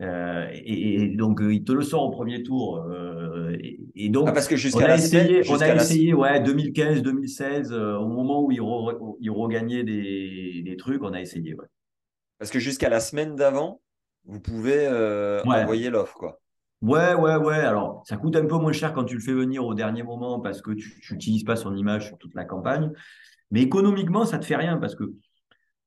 [0.00, 2.84] Euh, et, donc, il te le sort au premier tour.
[2.88, 3.56] Euh,
[3.94, 7.72] et, donc, ah, parce que jusqu'à on a essayé, on a essayé ouais, 2015, 2016,
[7.72, 8.60] euh, au moment où il,
[9.20, 11.54] il regagnait des, des, trucs, on a essayé.
[11.54, 11.66] Ouais.
[12.38, 13.80] Parce que jusqu'à la semaine d'avant,
[14.24, 14.86] vous pouvez
[15.44, 16.40] envoyer l'offre, quoi.
[16.80, 17.56] Ouais, ouais, ouais.
[17.56, 20.38] Alors, ça coûte un peu moins cher quand tu le fais venir au dernier moment
[20.38, 22.92] parce que tu n'utilises pas son image sur toute la campagne.
[23.50, 25.12] Mais économiquement, ça te fait rien parce que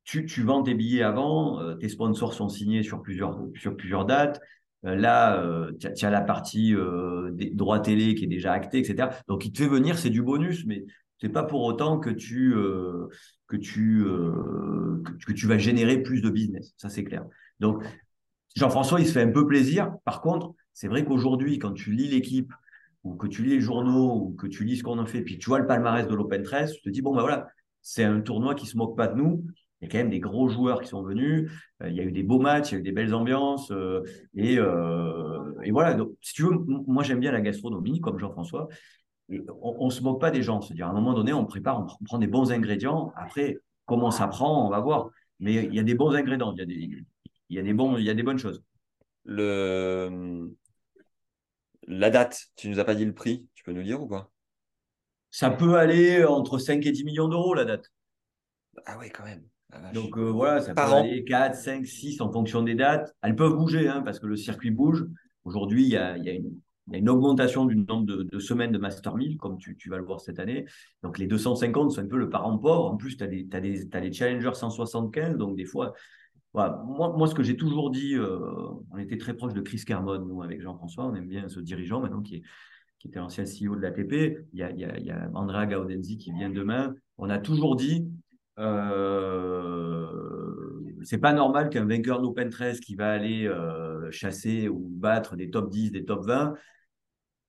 [0.04, 4.42] tu, vends tes billets avant, euh, tes sponsors sont signés sur plusieurs, dates.
[4.86, 6.74] Euh, là, euh, tu as, la partie
[7.34, 9.10] des droits télé qui est déjà actée, etc.
[9.28, 10.86] Donc, il te fait venir, c'est du bonus, mais
[11.20, 12.56] c'est pas pour autant que tu,
[15.46, 16.74] vas générer plus de business.
[16.78, 17.26] Ça, c'est clair.
[17.60, 17.84] Donc,
[18.56, 19.94] Jean-François, il se fait un peu plaisir.
[20.04, 22.52] Par contre, c'est vrai qu'aujourd'hui, quand tu lis l'équipe,
[23.04, 25.38] ou que tu lis les journaux, ou que tu lis ce qu'on en fait, puis
[25.38, 27.48] tu vois le palmarès de l'Open 13, tu te dis, bon, ben voilà,
[27.82, 29.44] c'est un tournoi qui se moque pas de nous.
[29.82, 31.52] Il y a quand même des gros joueurs qui sont venus.
[31.82, 33.72] Euh, il y a eu des beaux matchs, il y a eu des belles ambiances.
[33.72, 34.04] Euh,
[34.36, 35.96] et, euh, et, voilà.
[35.96, 38.67] Donc, si tu veux, moi, j'aime bien la gastronomie, comme Jean-François.
[39.62, 40.62] On ne se moque pas des gens.
[40.62, 43.12] C'est-à-dire, à un moment donné, on prépare, on prend des bons ingrédients.
[43.15, 45.10] Après, comment ça prend, on va voir.
[45.39, 46.54] Mais il y a des bons ingrédients.
[46.54, 47.04] Il y a des,
[47.50, 48.63] il y a des, bons, il y a des bonnes choses.
[49.24, 50.52] Le...
[51.88, 53.48] La date, tu nous as pas dit le prix.
[53.56, 54.30] Tu peux nous dire ou pas?
[55.32, 57.91] Ça peut aller entre 5 et 10 millions d'euros, la date.
[58.86, 59.44] Ah oui, quand même.
[59.94, 63.16] Donc euh, voilà, ça peut aller 4, 5, 6 en fonction des dates.
[63.22, 65.06] Elles peuvent bouger hein, parce que le circuit bouge.
[65.44, 68.72] Aujourd'hui, il y a, y, a y a, une augmentation du nombre de, de semaines
[68.72, 70.66] de Master 1000, comme tu, tu, vas le voir cette année.
[71.04, 72.86] Donc les 250 sont un peu le parent pauvre.
[72.86, 75.38] En plus, tu as, as, as, les Challengers 175.
[75.38, 75.94] Donc des fois,
[76.54, 76.84] voilà.
[76.86, 78.40] moi, moi, ce que j'ai toujours dit, euh,
[78.92, 81.06] on était très proche de Chris Carmode, nous, avec Jean-François.
[81.06, 82.44] On aime bien ce dirigeant maintenant qui est
[83.02, 84.46] qui était l'ancien CEO de l'ATP.
[84.54, 86.94] Il y a, il y a, il y a Andrea Gaudenzi qui vient demain.
[87.18, 88.08] On a toujours dit,
[91.04, 95.50] c'est pas normal qu'un vainqueur d'Open 13 qui va aller euh, chasser ou battre des
[95.50, 96.54] top 10, des top 20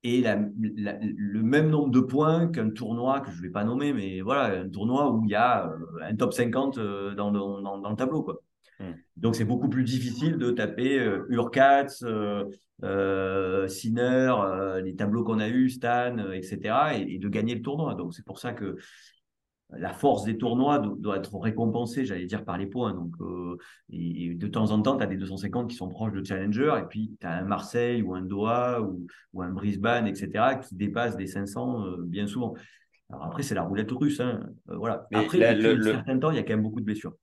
[0.04, 4.20] ait la, le même nombre de points qu'un tournoi que je vais pas nommer, mais
[4.20, 7.90] voilà, un tournoi où il y a euh, un top 50 euh, dans, dans, dans,
[7.90, 8.22] le tableau.
[8.22, 8.42] Quoi.
[8.80, 8.94] Hmm.
[9.16, 12.04] Donc c'est beaucoup plus difficile de taper euh, Urkatz,
[12.84, 14.34] euh, Sinner,
[14.82, 17.94] les tableaux qu'on a eu, Stan, etc., et, et, de gagner le tournoi.
[17.94, 18.76] Donc c'est pour ça que
[19.76, 22.92] la force des tournois doit, être récompensée, j'allais dire, par les points.
[22.92, 23.56] Donc, euh,
[23.90, 26.86] et, de temps en temps, tu as des 250 qui sont proches de Challenger, et
[26.88, 31.26] puis tu as un Marseille ou un Doha ou, un Brisbane, etc., qui dépassent des
[31.26, 32.54] 500 euh, bien souvent.
[33.10, 34.20] Alors après, c'est la roulette russe.
[34.20, 34.40] Hein.
[34.70, 35.06] Euh, voilà.
[35.12, 37.14] après, depuis un certain temps, il y a quand même beaucoup de blessures.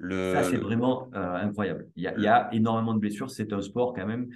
[0.00, 1.86] Ça, c'est vraiment incroyable.
[1.94, 3.30] Il y, a, énormément de blessures.
[3.30, 4.30] C'est un sport quand même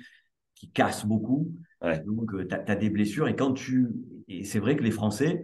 [0.55, 1.50] qui casse beaucoup.
[2.05, 3.29] Donc, tu as, as, des blessures.
[3.29, 3.90] Et quand tu.
[4.29, 5.40] Et c'est vrai que les Français,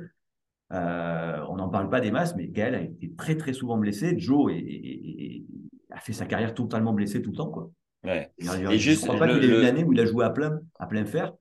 [0.72, 4.14] euh, on n'en parle pas des masses, mais Gaël a été très très souvent blessé.
[4.18, 4.52] Joe
[5.90, 7.50] a fait sa carrière totalement blessé tout le temps.
[7.50, 7.70] Quoi.
[8.04, 8.30] Ouais.
[8.38, 10.30] Et, je ne crois pas qu'il ait eu une année où il a joué à
[10.30, 11.32] plein, à plein fer.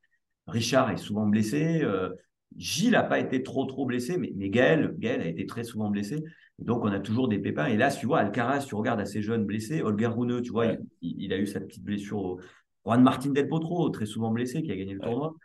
[0.47, 1.81] Richard est souvent blessé.
[1.83, 2.09] Euh,
[2.57, 5.89] Gilles n'a pas été trop trop blessé, mais, mais Gaël, Gaël a été très souvent
[5.89, 6.23] blessé.
[6.57, 7.67] donc on a toujours des pépins.
[7.67, 9.83] Et là, tu vois, Alcaraz, tu regardes assez jeune blessé.
[9.83, 12.37] Holger Rune, tu vois, il, a eu sa petite blessure.
[12.83, 15.35] Juan Martin Del Potro, très souvent blessé, qui a gagné le tournoi.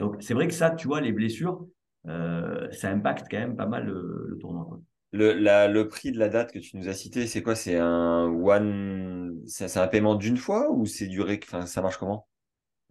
[0.00, 1.66] Donc c'est vrai que ça, tu vois, les blessures,
[2.06, 4.80] ça impacte quand même pas mal le, tournoi.
[5.12, 7.54] Le, la, le, prix de la date que tu nous as cité, c'est quoi?
[7.54, 12.26] C'est un one, c'est un paiement d'une fois ou c'est duré Enfin, ça marche comment?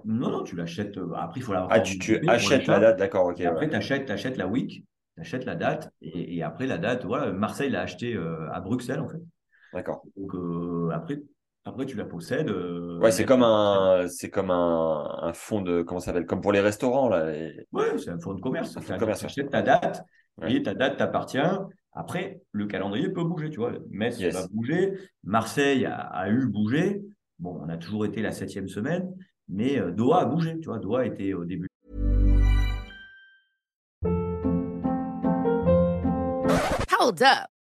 [0.06, 0.98] Non, non, tu l'achètes.
[0.98, 1.68] Euh, après, il faut la.
[1.70, 3.42] Ah, tu, tu achètes la date, d'accord, ok.
[3.42, 7.06] Après, tu achètes, achètes, la week, tu achètes la date et, et, après la date,
[7.06, 9.22] voilà, Marseille l'a acheté euh, à Bruxelles en fait.
[9.74, 10.04] D'accord.
[10.18, 10.34] Donc
[10.94, 11.22] après,
[11.66, 12.50] après, tu la possèdes.
[12.50, 16.42] Euh, ouais, c'est comme un, c'est comme un, un fonds de, comment ça s'appelle, comme
[16.42, 17.32] pour les restaurants là.
[17.72, 18.76] Ouais, c'est un fonds de commerce.
[18.86, 20.04] Tu achètes ta date
[20.46, 21.38] et ta date t'appartient.
[21.94, 23.72] Après, le calendrier peut bouger, tu vois.
[23.92, 27.02] Metz va bouger, Marseille a, eu bougé.
[27.40, 29.14] Bon, on a toujours été la septième semaine,
[29.48, 30.80] mais euh, Doha a bougé, tu vois.
[30.80, 31.68] Doha était au début.
[37.00, 37.53] Hold up.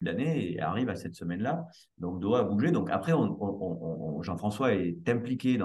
[0.00, 1.66] L'année et arrive à cette semaine-là.
[1.98, 2.70] Donc Doha a bougé.
[2.70, 3.12] Donc après,
[4.22, 5.58] Jean-François est impliqué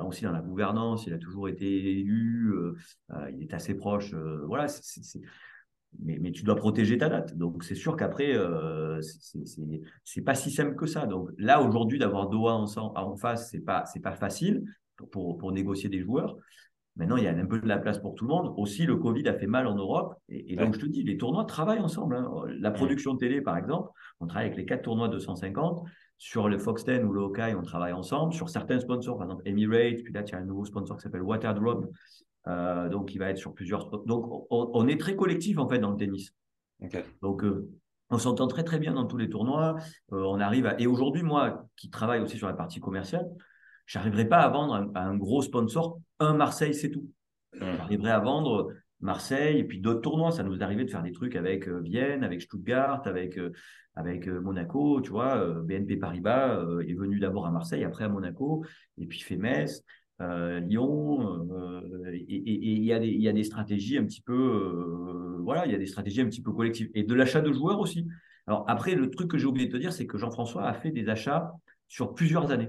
[0.00, 1.06] aussi dans la gouvernance.
[1.06, 2.52] Il a toujours été élu.
[2.54, 2.76] Euh,
[3.12, 4.14] euh, il est assez proche.
[4.14, 4.66] Euh, voilà.
[6.00, 7.36] mais, tu dois protéger ta date.
[7.36, 9.00] Donc, c'est sûr qu'après, euh,
[10.04, 11.06] c'est pas si simple que ça.
[11.06, 14.64] Donc, là, aujourd'hui, d'avoir Doha en, face, c'est pas, pas facile
[15.10, 16.36] pour, négocier des joueurs.
[16.96, 18.52] Maintenant, il y a un peu de la place pour tout le monde.
[18.58, 20.14] Aussi, le Covid a fait mal en Europe.
[20.28, 22.16] Et, donc, je te dis, les tournois travaillent ensemble.
[22.16, 22.30] Hein.
[22.60, 25.82] La production télé, par exemple, on travaille avec les quatre tournois de 250.
[26.18, 28.34] Sur le Fox 10 ou le Hawkeye, on travaille ensemble.
[28.34, 31.22] Sur certains sponsors, par exemple Emirates, puis là, tu as un nouveau sponsor qui s'appelle
[31.22, 31.90] Waterdrop,
[32.48, 33.88] euh, donc, il va être sur plusieurs.
[34.04, 36.34] Donc, on, est très collectif en fait dans le tennis.
[37.22, 37.70] Donc, euh,
[38.10, 39.76] on s'entend très très bien dans tous les tournois.
[40.12, 40.78] Euh, on arrive à...
[40.80, 43.28] Et aujourd'hui, moi, qui travaille aussi sur la partie commerciale,
[43.92, 47.08] j'arriverai pas à vendre à un, gros sponsor un Marseille, c'est tout.
[47.52, 50.32] J'arriverai à vendre Marseille et puis d'autres tournois.
[50.32, 53.38] Ça nous est arrivé de faire des trucs avec Vienne, avec Stuttgart, avec
[53.94, 55.00] avec Monaco.
[55.02, 58.64] Tu vois, BNP Paribas est venu d'abord à Marseille, après à Monaco,
[58.96, 59.84] et puis fait Metz.
[60.22, 65.66] Euh, Lyon, euh, et il y, y, a des stratégies un petit peu, euh, voilà,
[65.66, 68.06] il y a des stratégies un petit peu collectives et de l'achat de joueurs aussi.
[68.46, 70.92] Alors après, le truc que j'ai oublié de te dire, c'est que Jean-François a fait
[70.92, 71.52] des achats
[71.88, 72.68] sur plusieurs années.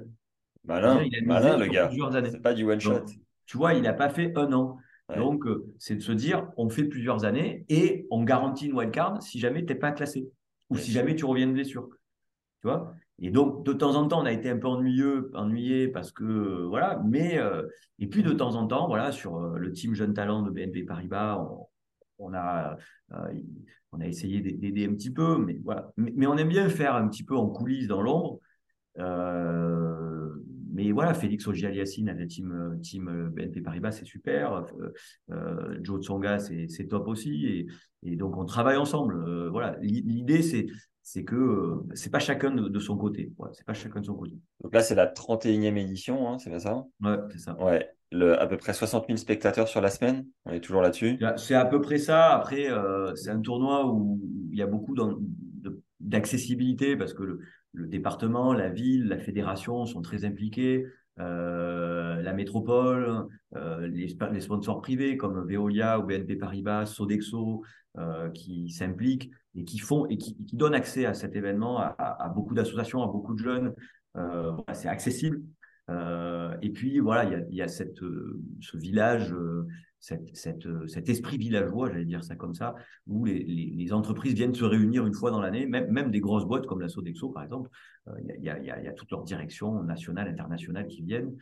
[0.65, 1.89] Malin, il malin le gars.
[2.31, 3.05] C'est pas du one shot.
[3.45, 4.77] tu vois, il n'a pas fait un an.
[5.15, 5.45] Donc,
[5.77, 9.65] c'est de se dire, on fait plusieurs années et on garantit une wildcard si jamais
[9.65, 10.29] tu n'es pas classé
[10.69, 11.89] ou si jamais tu reviens de blessure.
[12.61, 12.95] Tu vois?
[13.19, 16.23] Et donc, de temps en temps, on a été un peu ennuyeux, ennuyé parce que,
[16.23, 17.63] euh, voilà, mais, euh,
[17.99, 20.83] et puis de temps en temps, voilà, sur euh, le team Jeune Talent de BNP
[20.83, 21.45] Paribas,
[22.17, 22.77] on, a,
[23.91, 25.91] on a essayé d'aider un petit peu, mais voilà.
[25.97, 28.39] Mais, on aime bien faire un petit peu en coulisses, dans l'ombre.
[28.97, 34.65] Mais voilà, Félix Ogialiassine à la team, team BNP Paribas, c'est super.
[35.81, 37.45] Joe Tsonga, c'est top aussi.
[37.45, 37.67] Et,
[38.03, 39.49] et, donc, on travaille ensemble.
[39.49, 40.67] voilà, l'idée, c'est
[41.03, 43.31] c'est que euh, c'est pas chacun de, son côté.
[43.51, 44.39] c'est pas chacun de son côté.
[44.61, 47.61] Donc là, c'est la 31e édition, hein, c'est pas ça Ouais, c'est ça.
[47.61, 47.89] Ouais.
[48.11, 50.25] Le, à peu près 60 000 spectateurs sur la semaine.
[50.45, 51.19] On est toujours là-dessus.
[51.35, 52.29] C'est à peu près ça.
[52.33, 54.95] Après, euh, c'est un tournoi où il y a beaucoup
[55.99, 57.39] d'accessibilité parce que le,
[57.73, 60.85] département, la ville, la fédération sont très impliqués.
[61.19, 67.63] Euh, la métropole, les, les, sponsors privés comme Veolia ou BNP Paribas, Sodexo,
[68.33, 73.03] qui s'impliquent et qui font et qui, donnent accès à cet événement à, beaucoup d'associations,
[73.03, 73.73] à beaucoup de jeunes.
[74.15, 75.41] Euh, c'est accessible.
[75.89, 79.33] Euh, et puis voilà, il y a, euh, ce village,
[80.03, 82.75] cette, cet esprit villageois, j'allais dire ça comme ça,
[83.07, 86.65] où les, entreprises viennent se réunir une fois dans l'année, même, même des grosses boîtes
[86.65, 87.69] comme la Sodexo par exemple.
[88.19, 91.33] Il y, a, y a, y, a, toute leur direction nationale, internationale qui viennent.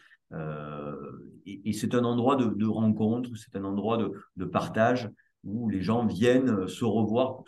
[1.45, 3.97] et, et c'est un endroit de, rencontre, c'est un endroit
[4.36, 5.10] de, partage
[5.43, 7.43] où les gens viennent se revoir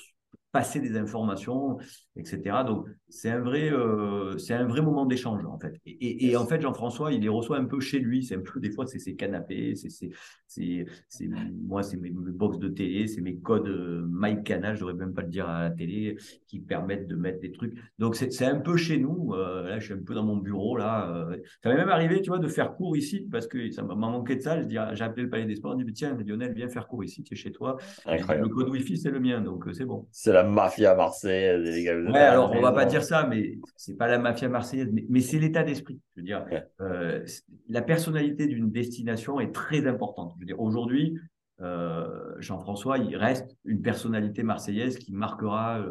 [0.52, 1.78] passer des informations,
[2.16, 2.64] etc.
[2.66, 5.80] Donc, c'est un vrai, euh, c'est un vrai moment d'échange, en fait.
[5.86, 8.24] Et, et, en fait, Jean-François, il les reçoit un peu chez lui.
[8.24, 10.10] C'est un peu, des fois, c'est ses canapés, c'est, c'est,
[10.48, 11.30] c'est,
[11.64, 15.22] moi, c'est mes, box de télé, c'est mes codes euh, MyCanal, je devrais même pas
[15.22, 17.76] le dire à la télé, qui permettent de mettre des trucs.
[18.00, 19.34] Donc, c'est, c'est un peu chez nous.
[19.36, 21.08] Euh, là, je suis un peu dans mon bureau, là.
[21.16, 21.38] Euh.
[21.62, 24.38] ça m'est même arrivé, tu vois, de faire cours ici, parce que ça m'a manqué
[24.38, 24.60] de ça.
[24.60, 27.24] Je j'ai appelé le Palais des Sports, je dit, tiens, Lionel, viens faire cours ici,
[27.24, 27.78] tu es chez toi.
[28.08, 30.08] Le code Wi-Fi, c'est le mien, donc c'est bon.
[30.12, 31.96] C'est la mafia marseillaise, les gars.
[31.96, 35.40] Ouais, alors, on va pas dire ça, mais c'est pas la mafia marseillaise, mais, c'est
[35.40, 36.00] l'état d'esprit.
[36.16, 36.46] Je veux dire,
[36.82, 37.24] euh,
[37.70, 40.34] la personnalité d'une destination est très importante.
[40.36, 41.20] Je veux dire, aujourd'hui,
[41.62, 45.86] euh, Jean-François, il reste une personnalité marseillaise qui marquera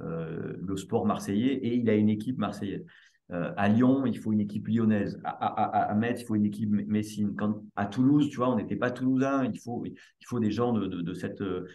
[0.00, 2.84] euh, le sport marseillais et il a une équipe marseillaise.
[3.32, 5.20] Euh, à Lyon, il faut une équipe lyonnaise.
[5.24, 7.34] À, à, à, Metz, il faut une équipe messine.
[7.36, 9.44] Quand, à Toulouse, tu vois, on n'était pas toulousain.
[9.52, 11.40] Il faut, il faut des gens de, de, de cette.
[11.40, 11.66] Euh,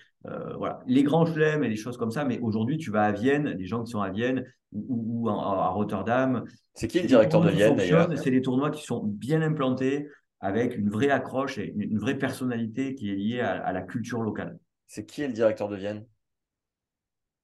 [0.58, 0.80] voilà.
[0.88, 2.24] Les grands chelems et les choses comme ça.
[2.24, 6.46] Mais aujourd'hui, tu vas à Vienne, les gens qui sont à Vienne ou, à, Rotterdam.
[6.74, 10.08] C'est qui le directeur de Vienne d'ailleurs C'est les tournois qui sont bien implantés
[10.40, 14.58] avec une vraie accroche et une, vraie personnalité qui est liée à, la culture locale.
[14.88, 16.06] C'est qui est le directeur de Vienne?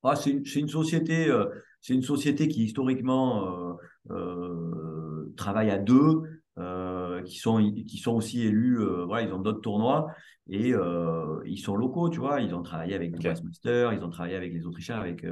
[0.03, 1.27] Ah, c'est une, une, société.
[1.27, 1.45] Euh,
[1.81, 3.73] c'est une société qui historiquement euh,
[4.11, 6.21] euh, travaille à deux.
[7.25, 7.57] qui, sont,
[7.87, 10.07] qui sont aussi élus, voilà, ils ont d'autres tournois
[10.49, 10.73] et
[11.45, 12.41] ils sont locaux, tu vois.
[12.41, 13.29] Ils ont travaillé avec okay.
[13.29, 15.23] le Master, ils ont travaillé avec les Autrichiens, avec,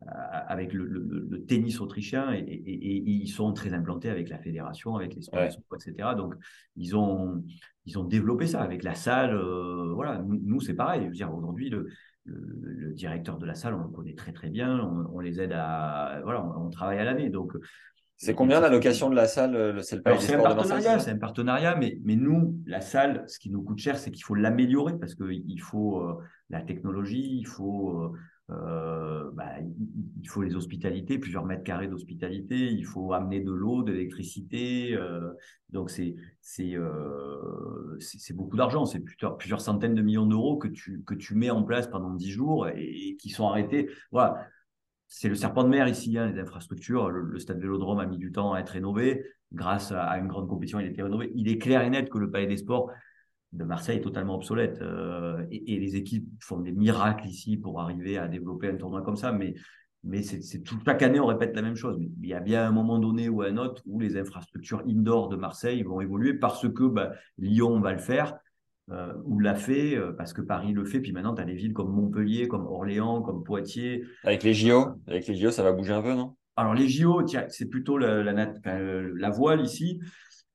[0.00, 5.62] avec le, tennis autrichien et, ils sont très implantés avec la fédération, avec les sponsors,
[5.76, 6.10] etc.
[6.16, 6.34] Donc,
[6.76, 7.44] ils ont,
[7.86, 9.38] ils ont développé ça avec la salle.
[9.94, 11.02] voilà, nous, nous c'est pareil.
[11.02, 11.70] Je veux dire, aujourd'hui,
[12.24, 14.80] le, le, directeur de la salle, on le connaît très très bien,
[15.12, 16.20] on, les aide à.
[16.24, 17.28] Voilà, on, travaille à l'année.
[17.28, 17.52] Donc,
[18.16, 22.16] c'est combien la location de la salle C'est un partenariat, c'est un partenariat, mais, mais
[22.16, 26.00] nous, la salle, ce qui nous coûte cher, c'est qu'il faut l'améliorer parce qu'il faut
[26.00, 26.18] euh,
[26.50, 28.14] la technologie, il faut
[28.50, 29.54] euh, bah,
[30.20, 34.94] il faut les hospitalités, plusieurs mètres carrés d'hospitalité, il faut amener de l'eau, de l'électricité.
[34.94, 35.32] Euh,
[35.70, 36.14] donc c'est
[36.60, 41.34] euh, c'est beaucoup d'argent, c'est plusieurs, plusieurs centaines de millions d'euros que tu, que tu
[41.34, 43.90] mets en place pendant dix jours et, qui sont arrêtés.
[44.12, 44.46] Voilà.
[45.06, 47.08] C'est le serpent de mer ici, hein, les infrastructures.
[47.08, 49.24] Le, stade Vélodrome a mis du temps à être rénové.
[49.52, 51.30] Grâce à une grande compétition, il a été rénové.
[51.34, 52.90] Il est clair et net que le Palais des Sports
[53.54, 54.80] de Marseille est totalement obsolète.
[54.82, 59.16] Euh, et, les équipes font des miracles ici pour arriver à développer un tournoi comme
[59.16, 59.32] ça.
[59.32, 59.54] Mais,
[60.02, 61.96] mais c'est tout, chaque année, on répète la même chose.
[61.98, 65.28] Mais il y a bien un moment donné ou un autre où les infrastructures indoor
[65.28, 68.34] de Marseille vont évoluer parce que bah, Lyon va le faire.
[68.90, 71.54] Euh, ou l'a fait, euh, parce que Paris le fait, puis maintenant tu as des
[71.54, 74.04] villes comme Montpellier, comme Orléans, comme Poitiers.
[74.24, 76.36] Avec les JO, avec les JO, ça va bouger un peu, non?
[76.56, 80.00] Alors les JO, c'est plutôt la, la, voile ici.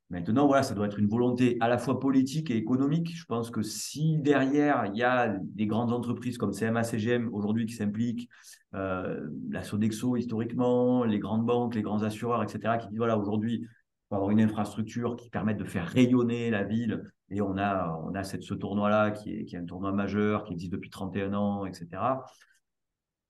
[0.09, 3.15] Maintenant, voilà, ça doit être une volonté à la fois politique et économique.
[3.15, 7.67] Je pense que si derrière, il y a des grandes entreprises comme CMA, CGM aujourd'hui
[7.67, 8.27] qui s'impliquent,
[8.73, 13.67] euh, la Sodexo historiquement, les grandes banques, les grands assureurs, etc., qui disent, voilà, aujourd'hui,
[14.09, 17.03] on avoir une infrastructure qui permette de faire rayonner la ville.
[17.29, 20.43] Et on a, on a cette, ce tournoi-là qui est, qui est un tournoi majeur,
[20.43, 21.99] qui existe depuis 31 ans, etc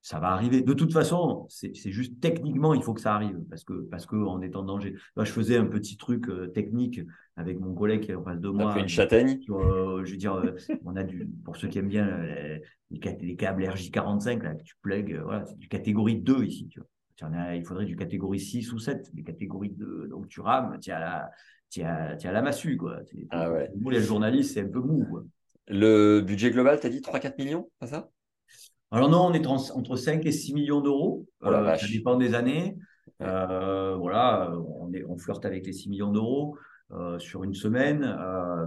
[0.01, 0.61] ça va arriver.
[0.61, 4.41] De toute façon, c'est juste techniquement, il faut que ça arrive parce que parce qu'on
[4.41, 4.95] est en danger.
[5.15, 7.01] Moi, je faisais un petit truc euh, technique
[7.35, 8.73] avec mon collègue qui est en face de moi.
[8.73, 9.39] Fait une châtaigne?
[9.49, 12.07] Euh, je veux dire, euh, on a du pour ceux qui aiment bien
[12.89, 16.67] les, les câbles RJ45 là que tu plugues, voilà, c'est du catégorie 2 ici.
[16.69, 17.55] Tu vois.
[17.55, 20.07] il faudrait du catégorie 6 ou 7, des catégories 2.
[20.07, 21.29] Donc tu rames, tu as la,
[21.69, 23.01] tu as, tu as la massue quoi.
[23.31, 23.69] Ah ouais.
[23.75, 25.05] Vous les journalistes, c'est un peu mou.
[25.09, 25.25] Quoi.
[25.67, 28.09] Le budget global, tu as dit 3-4 millions, pas ça?
[28.91, 31.27] Alors non, on est entre 5 et 6 millions d'euros.
[31.41, 32.77] Oh euh, ça dépend des années.
[33.21, 36.57] Euh, voilà, on, est, on, flirte avec les 6 millions d'euros
[36.91, 38.17] euh, sur une semaine.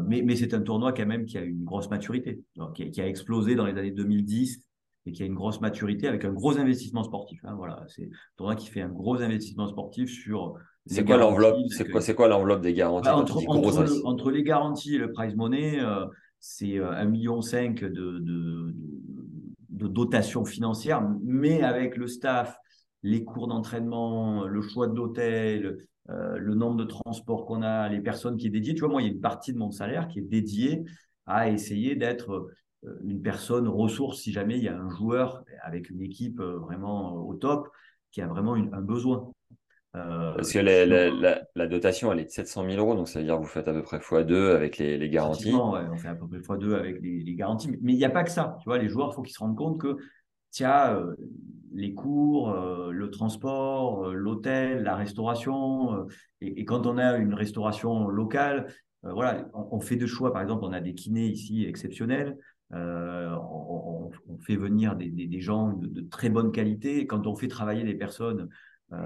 [0.07, 2.41] mais, mais c'est un tournoi quand même qui a une grosse maturité,
[2.75, 4.65] qui, a explosé dans les années 2010
[5.07, 7.41] et qui a une grosse maturité avec un gros investissement sportif.
[7.45, 10.55] Hein, voilà, c'est un tournoi qui fait un gros investissement sportif sur.
[10.87, 11.57] C'est quoi l'enveloppe
[12.01, 13.41] C'est quoi, l'enveloppe des garanties bah, entre,
[14.05, 15.81] entre, les garanties et le prize money,
[16.39, 18.62] c'est 1,5 million de, de,
[19.89, 22.57] dotation financière, mais avec le staff,
[23.03, 25.79] les cours d'entraînement, le choix de l'hôtel,
[26.11, 28.75] euh, le nombre de transports qu'on a, les personnes qui est dédiées.
[28.75, 30.85] Tu vois, moi, il y a une partie de mon salaire qui est dédiée
[31.27, 32.51] à essayer d'être
[32.85, 36.59] euh, une personne ressource si jamais il y a un joueur avec une équipe euh,
[36.59, 37.69] vraiment au top
[38.11, 39.31] qui a vraiment un besoin.
[39.95, 43.37] Euh, Parce que la, dotation, elle est de 700 000 euros, donc ça veut dire
[43.37, 45.53] que vous faites à peu près x2 avec les, garanties.
[45.55, 47.77] on fait à peu près x2 avec les, garanties.
[47.83, 48.57] Mais il n'y a pas que ça.
[48.61, 49.99] Tu vois, les joueurs, il faut qu'ils se rendent compte que,
[50.51, 51.15] tiens, euh,
[51.75, 56.07] les cours, euh, le transport, l'hôtel, la restauration,
[56.41, 58.73] et, quand on a une restauration locale,
[59.03, 60.33] voilà, on, fait deux choix.
[60.33, 62.39] Par exemple, on a des kinés ici exceptionnels.
[62.71, 67.07] On, fait venir des, gens de, de, très bonne qualité.
[67.07, 68.49] quand on fait travailler des personnes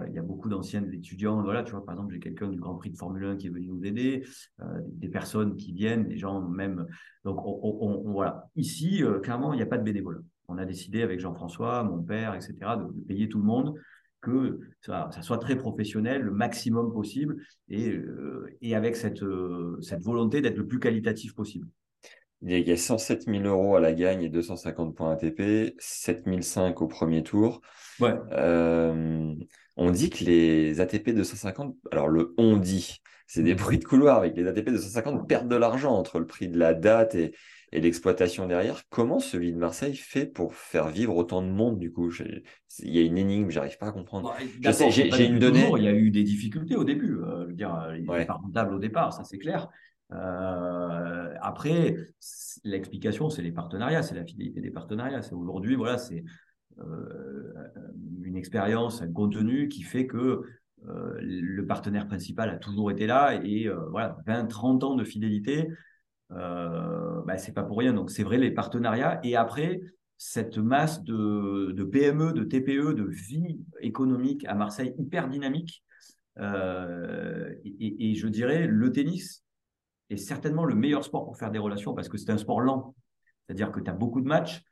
[0.08, 1.42] il y a beaucoup d'anciens étudiants.
[1.42, 3.50] Voilà, tu vois, par exemple, j'ai quelqu'un du Grand Prix de Formule 1 qui est
[3.50, 4.24] venu nous aider,
[4.60, 6.86] euh, des personnes qui viennent, des gens même.
[7.24, 8.48] Donc, on, voilà.
[8.56, 10.22] Ici, euh, clairement, il n'y a pas de bénévoles.
[10.48, 13.74] On a décidé avec Jean-François, mon père, etc., de, payer tout le monde
[14.20, 17.36] que ça, soit très professionnel, le maximum possible,
[17.68, 17.96] et,
[18.60, 19.22] et avec cette,
[19.82, 21.68] cette volonté d'être le plus qualitatif possible.
[22.42, 26.82] Il y a 107 000 euros à la gagne et 250 points ATP, 7 005
[26.82, 27.60] au premier tour.
[28.00, 28.14] Ouais.
[29.76, 34.18] On dit que les ATP 250, alors le on dit, c'est des bruits de couloir
[34.18, 37.34] avec les ATP 250 perdent de l'argent entre le prix de la date et,
[37.72, 38.84] l'exploitation derrière.
[38.88, 42.10] Comment celui de Marseille fait pour faire vivre autant de monde du coup?
[42.78, 44.34] Il y a une énigme, j'arrive pas à comprendre.
[44.60, 45.68] j'ai une donnée.
[45.76, 47.18] il y a eu des difficultés au début.
[47.18, 49.68] Euh, je veux dire, il n'est pas rentable au départ, ça c'est clair.
[50.12, 51.96] Euh, après,
[52.64, 55.22] l'explication, c'est les partenariats, c'est la fidélité des partenariats.
[55.22, 56.24] C'est aujourd'hui, voilà, c'est euh,
[56.78, 60.42] une expérience, un contenu qui fait que
[60.88, 65.04] euh, le partenaire principal a toujours été là et euh, voilà, 20, 30 ans de
[65.04, 65.68] fidélité,
[66.30, 67.92] bah, c'est pas pour rien.
[67.92, 69.20] Donc c'est vrai, les partenariats.
[69.22, 69.80] Et après,
[70.18, 75.82] cette masse de, de, PME, de TPE, de vie économique à Marseille hyper dynamique,
[76.38, 79.44] et, je dirais, le tennis
[80.10, 82.94] est certainement le meilleur sport pour faire des relations parce que c'est un sport lent.
[83.46, 84.62] C'est-à-dire que tu as beaucoup de matchs,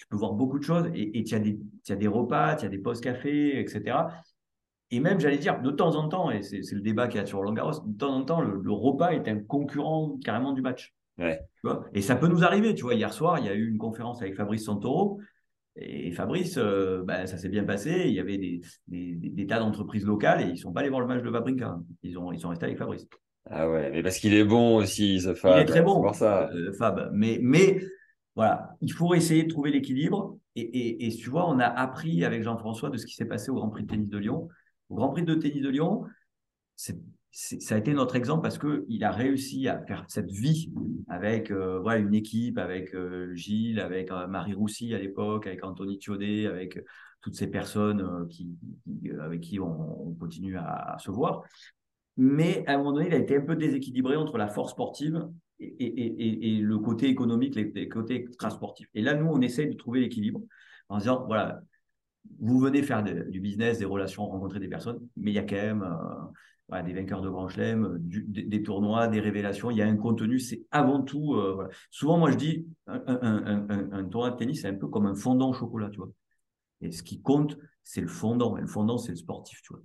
[0.00, 2.78] tu peux voir beaucoup de choses et tu as, as, des repas, tu as des
[2.78, 3.98] pauses café, etc.
[4.90, 7.26] Et même, j'allais dire, de temps en temps, et c'est le débat qu'il y a
[7.26, 10.94] sur Roland Garros, de temps en temps, le, repas est un concurrent carrément du match.
[11.18, 12.74] et ça peut nous arriver.
[12.74, 15.20] Tu vois, hier soir, il y a eu une conférence avec Fabrice Santoro.
[15.76, 18.04] Et Fabrice, euh, ben, ça s'est bien passé.
[18.06, 21.02] Il y avait des, des, tas d'entreprises locales et ils ne sont pas allés voir
[21.02, 21.78] le match de Vabrinka.
[22.02, 23.06] Ils, ont, ils sont restés avec Fabrice.
[23.48, 25.58] Ah ouais, mais parce qu'il est bon aussi, ce Fab.
[25.58, 26.50] Il est très bon, ça.
[26.50, 27.10] Euh, Fab.
[27.12, 27.80] Mais, mais
[28.36, 30.38] voilà, il faut essayer de trouver l'équilibre.
[30.56, 33.70] Et, tu vois, on a appris avec Jean-François de ce qui s'est passé au Grand
[33.70, 34.48] Prix de tennis de Lyon.
[34.88, 36.04] Au Grand Prix de tennis de Lyon,
[36.76, 40.72] ça a été notre exemple parce qu'il a réussi à faire cette vie
[41.08, 45.64] avec euh, voilà, une équipe, avec euh, Gilles, avec euh, Marie Roussy à l'époque, avec
[45.64, 46.82] Anthony Thiodet, avec
[47.20, 48.56] toutes ces personnes qui,
[49.20, 51.42] avec qui on, continue à, se voir.
[52.16, 55.28] Mais à un moment donné, il a été un peu déséquilibré entre la force sportive
[55.60, 58.88] et, le côté économique, les, côtés extrasportifs.
[58.94, 60.40] Et là, nous, on essaye de trouver l'équilibre
[60.88, 61.60] en disant, voilà,
[62.38, 65.56] vous venez faire du business, des relations, rencontrer des personnes, mais il y a quand
[65.56, 69.70] même euh, des vainqueurs de Grand Chelem, des, tournois, des révélations.
[69.70, 71.34] Il y a un contenu, c'est avant tout.
[71.34, 75.50] Euh, Souvent, moi, je dis, un, tournoi de tennis, c'est un peu comme un fondant
[75.50, 76.10] au chocolat, tu vois.
[76.80, 78.56] Et ce qui compte, c'est le fondant.
[78.56, 79.82] Et le fondant, c'est le sportif, tu vois.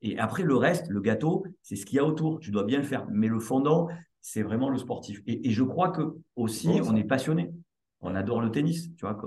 [0.00, 2.38] Et après, le reste, le gâteau, c'est ce qu'il y a autour.
[2.38, 3.06] Tu dois bien le faire.
[3.10, 3.88] Mais le fondant,
[4.20, 5.22] c'est vraiment le sportif.
[5.26, 7.52] Et, je crois que aussi, on est passionné
[8.00, 9.14] on adore le tennis, tu vois.
[9.14, 9.26] Que,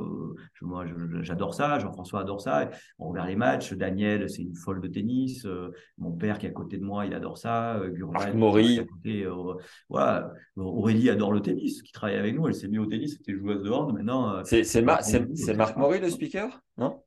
[0.62, 0.86] moi,
[1.22, 1.80] j'adore ça.
[1.80, 2.70] Jean-François adore ça.
[3.00, 3.74] On regarde les matchs.
[3.74, 5.46] Daniel, c'est une folle de tennis.
[5.46, 7.76] Euh, mon père qui est à côté de moi, il adore ça.
[7.76, 8.82] Euh, Gurval, Maury.
[9.06, 9.54] Euh,
[9.90, 10.32] voilà.
[10.56, 12.48] Aurélie adore le tennis, qui travaille avec nous.
[12.48, 13.18] Elle s'est mise au tennis.
[13.18, 13.94] C'était joueuse de hand.
[13.94, 16.62] Maintenant, c'est Marc Maury le speaker,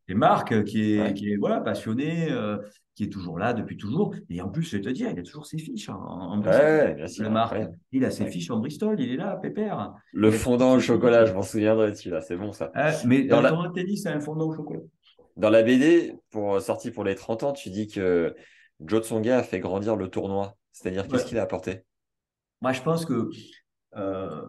[0.07, 2.29] C'est Marc qui est, qui est voilà passionné
[2.95, 4.15] qui est toujours là depuis toujours.
[4.31, 6.95] Et en plus, je vais te dire, il a toujours ses fiches hein, en, Bristol.
[6.95, 7.27] bien sûr,
[7.93, 9.95] Il a ses fiches en Bristol, il est là, pépère.
[10.13, 12.71] Le fondant au chocolat, je m'en souviendrai celui-là, c'est bon ça.
[13.05, 14.81] mais dans, le tennis, c'est un fondant au chocolat.
[15.37, 18.35] Dans la BD, pour sortir pour les 30 ans, tu dis que
[18.81, 20.57] Joe Tsonga a fait grandir le tournoi.
[20.73, 21.83] C'est-à-dire, qu'est-ce qu'il a apporté?
[22.61, 23.29] Moi, je pense que
[23.97, 24.43] euh,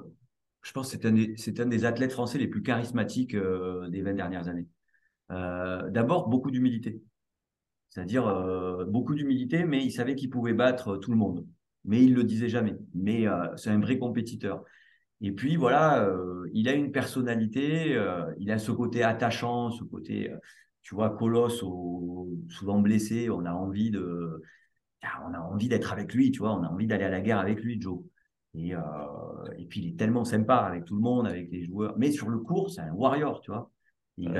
[0.61, 4.47] je pense c'est un, un, des athlètes français les plus charismatiques euh, des 20 dernières
[4.47, 4.67] années.
[5.31, 7.01] Euh, d'abord, beaucoup d'humilité.
[7.95, 11.47] C'est-à-dire euh, beaucoup d'humilité, mais il savait qu'il pouvait battre tout le monde.
[11.85, 12.75] Mais il le disait jamais.
[12.93, 14.65] Mais euh, c'est un vrai compétiteur.
[15.21, 17.97] Et puis voilà, euh, il a une personnalité,
[18.37, 20.29] il a ce côté attachant, ce côté,
[20.81, 21.63] tu vois, colosse,
[22.49, 23.29] souvent blessé.
[23.29, 24.41] On a envie de,
[25.03, 27.21] ah, on a envie d'être avec lui, tu vois, on a envie d'aller à la
[27.21, 28.01] guerre avec lui, Joe.
[28.55, 28.71] Et,
[29.57, 31.95] et puis il est tellement sympa avec tout le monde, avec les joueurs.
[31.97, 33.71] Mais sur le court, c'est un warrior, tu vois.
[34.17, 34.31] Il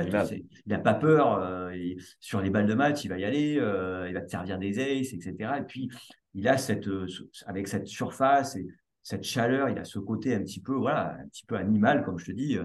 [0.66, 1.38] n'a pas peur.
[1.38, 1.72] Euh,
[2.20, 3.58] sur les balles de match, il va y aller.
[3.58, 5.58] Euh, il va te servir des aces, etc.
[5.58, 5.90] Et puis,
[6.34, 7.06] il a cette, euh,
[7.46, 8.66] avec cette surface et
[9.02, 12.18] cette chaleur, il a ce côté un petit peu, voilà, un petit peu animal, comme
[12.18, 12.58] je te dis.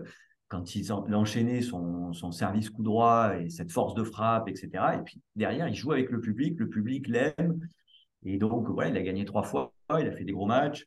[0.47, 4.70] Quand il enchaînait son, son service coup droit et cette force de frappe, etc.
[4.95, 6.59] Et puis derrière, il joue avec le public.
[6.59, 7.59] Le public l'aime.
[8.24, 9.74] Et donc, voilà, il a gagné trois fois.
[9.97, 10.86] Il a fait des gros matchs.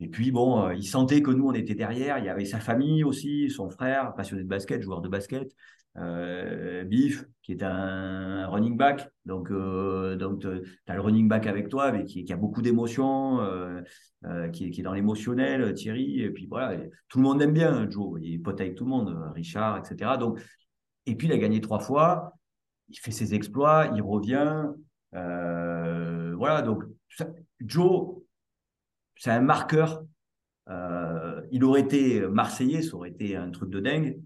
[0.00, 2.18] Et puis, bon, euh, il sentait que nous, on était derrière.
[2.18, 5.54] Il y avait sa famille aussi, son frère, passionné de basket, joueur de basket.
[5.96, 9.08] Euh, Biff, qui est un running back.
[9.24, 10.48] Donc, euh, donc tu
[10.86, 13.40] as le running back avec toi, mais qui, a beaucoup d'émotions,
[14.52, 16.20] qui, est dans l'émotionnel, Thierry.
[16.20, 16.78] Et puis, voilà,
[17.08, 18.20] tout le monde aime bien Joe.
[18.20, 20.18] Il est pote avec tout le monde, Richard, etc.
[20.18, 20.40] Donc,
[21.06, 22.34] et puis, il a gagné trois fois.
[22.90, 24.66] Il fait ses exploits, il revient.
[25.12, 26.84] voilà, donc,
[27.60, 28.15] Joe,
[29.16, 30.04] c'est un marqueur.
[30.68, 34.20] Euh, il aurait été marseillais, ça aurait été un truc de dingue,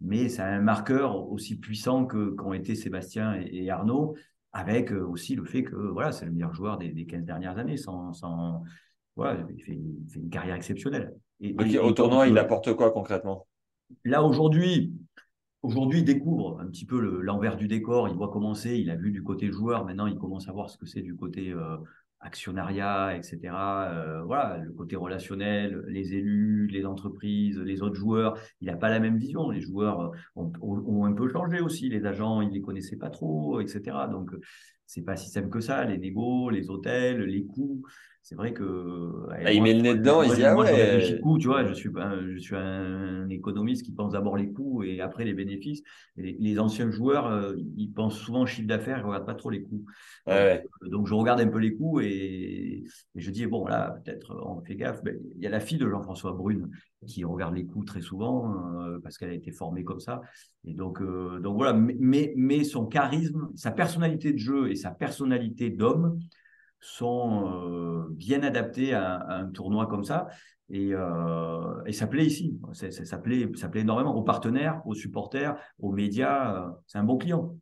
[0.00, 4.16] mais c'est un marqueur aussi puissant que qu'ont été Sébastien et, Arnaud,
[4.52, 7.58] avec euh, aussi le fait que voilà, c'est le meilleur joueur des, des 15 dernières
[7.58, 7.76] années.
[7.76, 8.62] Sans, sans
[9.14, 11.14] voilà, il, fait, une carrière exceptionnelle.
[11.40, 13.46] Et, au tournoi, il apporte quoi concrètement?
[14.04, 14.92] Là aujourd'hui,
[15.66, 18.08] Aujourd'hui, il découvre un petit peu l'envers du décor.
[18.08, 19.84] Il voit commencer, il a vu du côté joueur.
[19.84, 21.76] Maintenant, il commence à voir ce que c'est du côté euh,
[22.20, 23.38] actionnariat, etc.
[23.54, 28.88] Euh, voilà, le côté relationnel, les élus, les entreprises, les autres joueurs, il n'a pas
[28.88, 29.50] la même vision.
[29.50, 31.88] Les joueurs euh, ont, un peu changé aussi.
[31.88, 34.08] Les agents, ils les connaissaient pas trop, etc.
[34.10, 34.30] Donc,
[34.86, 35.84] c'est pas si simple que ça.
[35.84, 37.82] Les négos, les hôtels, les coûts
[38.28, 39.28] c'est vrai que.
[39.30, 41.00] Ah, il met le nez dedans, il dit ah ouais.
[41.00, 44.50] Je coûts, tu vois, je suis, un, je suis un économiste qui pense d'abord les
[44.50, 45.84] coûts et après les bénéfices.
[46.16, 49.50] les, anciens joueurs, euh, ils pensent souvent au chiffre d'affaires, ils ne regardent pas trop
[49.50, 49.84] les coûts.
[50.90, 52.82] donc, je regarde un peu les coûts et,
[53.14, 55.04] je dis, bon, là, peut-être on fait gaffe.
[55.04, 56.68] Ben, il y a la fille de Jean-François Brune
[57.06, 60.20] qui regarde les coûts très souvent euh, parce qu'elle a été formée comme ça.
[60.64, 64.90] Et donc, euh, donc voilà, mais, mais son charisme, sa personnalité de jeu et sa
[64.90, 66.18] personnalité d'homme,
[66.86, 70.28] sont bien adaptés à, un tournoi comme ça.
[70.68, 70.92] Et,
[71.86, 72.58] et ça plaît ici.
[72.72, 76.72] ça, plaît, énormément aux partenaires, aux supporters, aux médias.
[76.86, 77.56] c'est un bon client.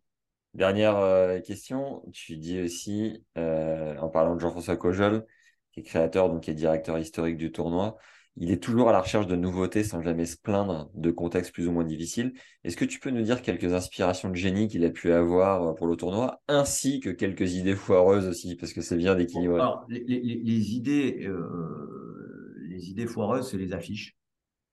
[0.54, 5.26] Dernière question, tu dis aussi, en parlant de Jean-François Cojol,
[5.72, 7.96] qui est créateur, donc qui est directeur historique du tournoi,
[8.36, 11.68] il est toujours à la recherche de nouveautés sans jamais se plaindre de contextes plus
[11.68, 12.32] ou moins difficiles.
[12.64, 15.72] Est-ce que tu peux nous dire quelques inspirations de génie qu'il a pu avoir euh,
[15.74, 19.60] pour le tournoi, ainsi que quelques idées foireuses aussi, parce que c'est bien d'équilibrer.
[19.60, 24.16] Alors, les, idées, euh, les idées foireuses, c'est les affiches.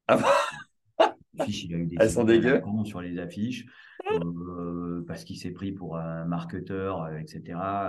[0.08, 0.28] Ah bah
[1.48, 2.62] il a eu des Elles sont dégueu?
[2.86, 3.66] sur les affiches.
[4.12, 7.42] Euh, parce qu'il s'est pris pour un marketeur, euh, etc.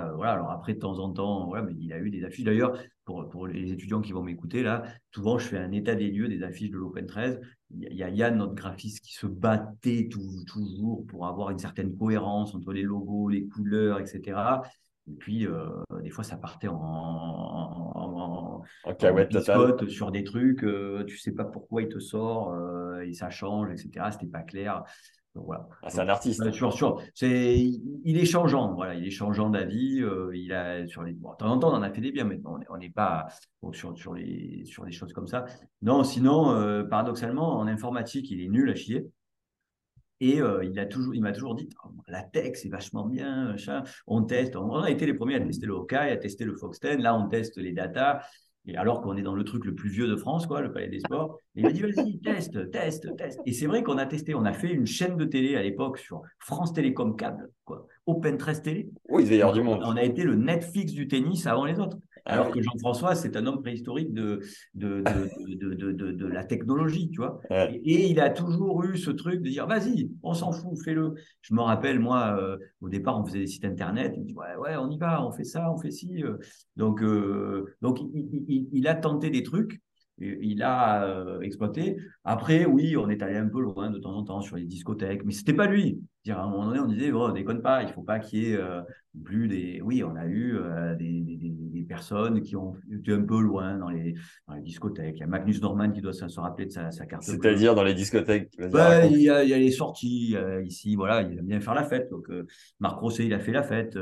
[0.05, 0.33] Euh, voilà.
[0.33, 2.45] Alors après, de temps en temps, voilà, mais il a eu des affiches.
[2.45, 6.11] D'ailleurs, pour, pour les étudiants qui vont m'écouter, là, souvent, je fais un état des
[6.11, 7.41] lieux des affiches de l'Open 13.
[7.71, 12.55] Il y a Yann, notre graphiste, qui se battait toujours pour avoir une certaine cohérence
[12.55, 14.39] entre les logos, les couleurs, etc.
[15.09, 15.49] Et puis,
[16.03, 20.67] des fois, ça partait en, en, en, sur des trucs,
[21.07, 22.55] tu sais pas pourquoi il te sort,
[23.03, 24.11] et ça change, etc.
[24.13, 24.85] C'était pas clair
[25.35, 25.67] voilà.
[25.83, 26.43] Ah, c'est un artiste.
[27.15, 27.59] c'est,
[28.05, 30.03] il est changeant, voilà, il est changeant d'avis.
[30.03, 32.25] Euh, il a sur les, de temps en temps, on en a fait des biens,
[32.25, 33.29] mais on n'est pas
[33.73, 35.47] sur, sur, les, sur des choses comme ça.
[35.81, 39.07] Non, sinon, euh, paradoxalement, en informatique, il est nul à chier.
[40.21, 43.57] Et euh, il a toujours, il m'a toujours dit, oh, la tech, c'est vachement bien,
[44.07, 44.55] on teste.
[44.55, 46.99] On, a été les premiers à tester le Hawkeye, à tester le Fox 10.
[46.99, 48.21] Là, on teste les data.
[48.67, 50.89] Et alors qu'on est dans le truc le plus vieux de France, quoi, le Palais
[50.89, 53.41] des Sports, il m'a dit vas-y, teste, teste, teste.
[53.45, 55.99] Et c'est vrai qu'on a testé, on a fait une chaîne de télé à l'époque
[55.99, 58.89] sur France Télécom Câble, quoi, Open 13 Télé.
[59.09, 59.83] Oui, du monde.
[59.85, 61.99] On a été le Netflix du tennis avant les autres.
[62.25, 64.41] Alors que Jean-François, c'est un homme préhistorique de,
[64.75, 65.03] de,
[65.49, 67.41] de, de, de la technologie, tu vois.
[67.51, 71.15] Et, il a toujours eu ce truc de dire, vas-y, on s'en fout, fais-le.
[71.41, 74.13] Je me rappelle, moi, euh, au départ, on faisait des sites internet.
[74.17, 76.23] Il me dit, ouais, ouais, on y va, on fait ça, on fait ci.
[76.23, 76.39] Euh.
[76.77, 79.81] Donc, euh, donc il, il, a tenté des trucs
[80.23, 81.97] il a euh, exploité.
[82.25, 85.25] Après, oui, on est allé un peu loin de temps en temps sur les discothèques,
[85.25, 86.01] mais c'était pas lui.
[86.25, 88.53] -dire, à un moment donné, on disait, oh, déconne pas, il faut pas qu'il y
[88.53, 88.81] ait euh,
[89.25, 89.81] plus des.
[89.83, 94.15] Oui, on a eu euh, des, personnes qui ont été un peu loin dans les,
[94.61, 95.17] discothèques.
[95.17, 97.25] Il y a Magnus Norman qui doit se, rappeler de sa, carte.
[97.25, 101.61] C'est-à-dire dans les discothèques bah, il, y a, les sorties ici, voilà, il aime bien
[101.61, 102.09] faire la fête.
[102.11, 102.29] Donc,
[102.81, 103.99] Marc Rosset, il a fait la fête.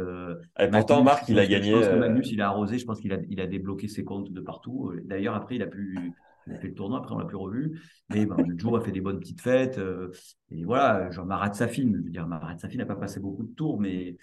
[0.61, 1.75] Et pourtant, Marc, il a gagné.
[1.97, 4.93] Magnus, il a arrosé, je pense qu'il a, il a débloqué ses comptes de partout.
[5.05, 6.12] D'ailleurs, après, il a pu
[6.47, 7.80] il a fait le tournoi, après on l'a plus revu.
[8.09, 9.78] Mais ben, Joe a fait des bonnes petites fêtes.
[9.78, 10.11] Euh,
[10.51, 13.55] et voilà, genre Marat Safin, je veux dire, Marat Safin n'a pas passé beaucoup de
[13.55, 14.16] tours, mais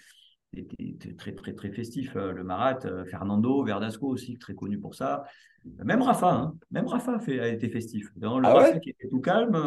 [0.54, 2.16] était très, très, très festif.
[2.16, 5.24] Euh, le Marat, euh, Fernando, Verdasco aussi, très connu pour ça.
[5.84, 8.08] Même Rafa, hein, même Rafa a, fait, a été festif.
[8.16, 8.80] Dans le ah ouais?
[8.80, 9.58] Qui était tout calme.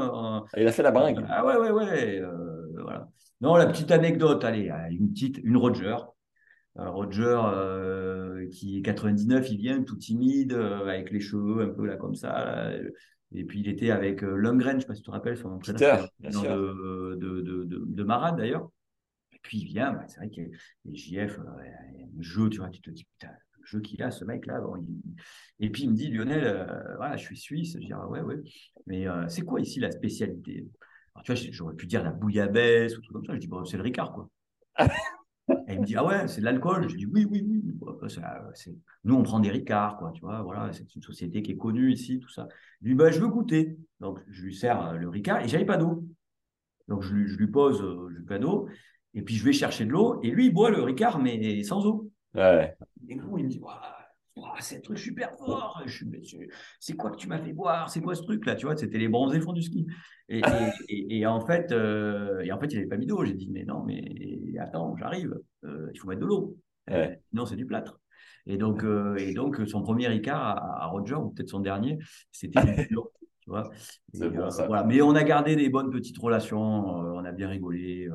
[0.57, 1.23] il a fait la bringue.
[1.29, 2.23] Ah ouais, ouais, ouais.
[2.73, 3.07] voilà.
[3.41, 5.97] Non, la petite anecdote, allez, une petite, une Roger.
[6.75, 7.37] Roger,
[8.51, 12.15] qui est 99, il vient tout timide, euh, avec les cheveux un peu là comme
[12.15, 12.71] ça.
[13.33, 15.37] Et puis il était avec euh, Lundgren, je ne sais pas si tu te rappelles,
[15.37, 18.69] son entraîneur de, de, de, de, Marade d'ailleurs.
[19.31, 20.41] Et puis il vient, bah, c'est vrai que
[20.85, 24.25] les JF, un jeu, tu vois, tu te dis, putain, le jeu qu'il a, ce
[24.25, 24.59] mec-là.
[24.59, 24.85] Bon,
[25.59, 27.73] Et puis il me dit, Lionel, voilà, je suis suisse.
[27.73, 28.37] Je dis, ah, ouais, ouais.
[28.85, 30.67] Mais c'est quoi ici la spécialité?
[31.15, 33.33] Alors, Tu vois, j'aurais pu dire la bouillabaisse ou tout comme ça.
[33.33, 34.29] Je dis, bon, c'est le Ricard, quoi.
[35.73, 37.61] elle me dit Ah ouais, c'est de l'alcool Je dis Oui, oui, oui.
[39.03, 41.91] Nous, on prend des Ricards, quoi, tu vois, voilà, c'est une société qui est connue
[41.91, 42.47] ici, tout ça.
[42.81, 43.77] Je lui dis bah, Je veux goûter.
[43.99, 46.03] Donc, je lui sers euh, le Ricard et j'avais pas d'eau.
[46.87, 48.67] Donc, je lui, je lui pose euh, le pas d'eau
[49.13, 51.85] et puis je vais chercher de l'eau et lui, il boit le Ricard, mais sans
[51.85, 52.09] eau.
[52.33, 52.75] Ouais.
[53.09, 53.61] Et coup, il me dit
[54.59, 55.83] c'est un truc super fort.
[56.79, 57.89] C'est quoi que tu m'as fait boire?
[57.89, 59.87] C'est quoi ce truc là Tu vois, c'était les bronzés fond du ski.
[60.29, 60.41] Et,
[60.89, 63.25] et, en fait, euh, et en fait, il n'avait pas mis d'eau.
[63.25, 64.03] J'ai dit mais non, mais
[64.59, 65.37] attends, j'arrive.
[65.65, 66.57] Euh, il faut mettre de l'eau.
[66.89, 67.99] Euh, non, c'est du plâtre.
[68.47, 68.83] Et donc,
[69.17, 71.99] et donc, son premier Ricard à, Roger ou peut-être son dernier,
[72.31, 72.95] c'était du Tu
[73.47, 73.69] vois
[74.13, 74.83] voilà.
[74.83, 76.59] Mais on a gardé des bonnes petites relations.
[76.59, 78.09] on a bien rigolé.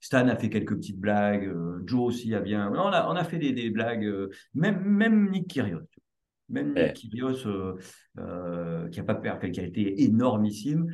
[0.00, 1.46] Stan a fait quelques petites blagues.
[1.46, 2.70] Euh, Joe aussi a bien.
[2.72, 4.04] On a, on a fait des, blagues.
[4.04, 5.88] Euh, même, même Nick Kyrgios.
[6.48, 7.46] Même Nick Kyrgios,
[8.18, 10.86] euh, qui a pas peur, qui a été énormissime,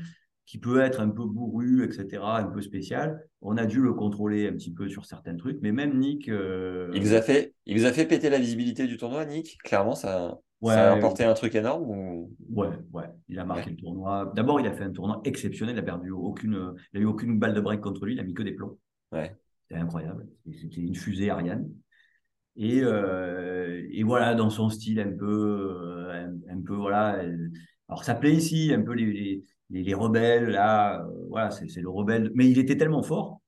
[0.44, 3.26] qui peut être un peu bourru, etc., un peu spécial.
[3.40, 6.26] On a dû le contrôler un petit peu sur certains trucs, mais même Nick.
[6.26, 9.58] Il, vous a fait, il vous a fait péter la visibilité du tournoi, Nick?
[9.64, 10.38] Clairement, ça.
[10.62, 12.34] Ça a apporté un truc énorme ou...
[12.48, 14.32] Ouais, ouais, il a marqué le tournoi.
[14.34, 15.76] D'abord, il a fait un tournoi exceptionnel.
[15.76, 18.14] Il a perdu aucune, il a eu aucune balle de break contre lui.
[18.14, 18.78] Il a mis que des plombs.
[19.12, 19.36] Ouais.
[19.68, 20.26] C'était incroyable.
[20.54, 21.68] C'était une fusée Ariane.
[22.56, 27.22] Et, euh, et, voilà, dans son style un peu, euh, un, peu voilà.
[27.88, 31.02] Alors ça plaît ici, un peu les, les, les rebelles là.
[31.02, 32.30] Euh, voilà, c'est le rebelle.
[32.34, 33.42] Mais il était tellement fort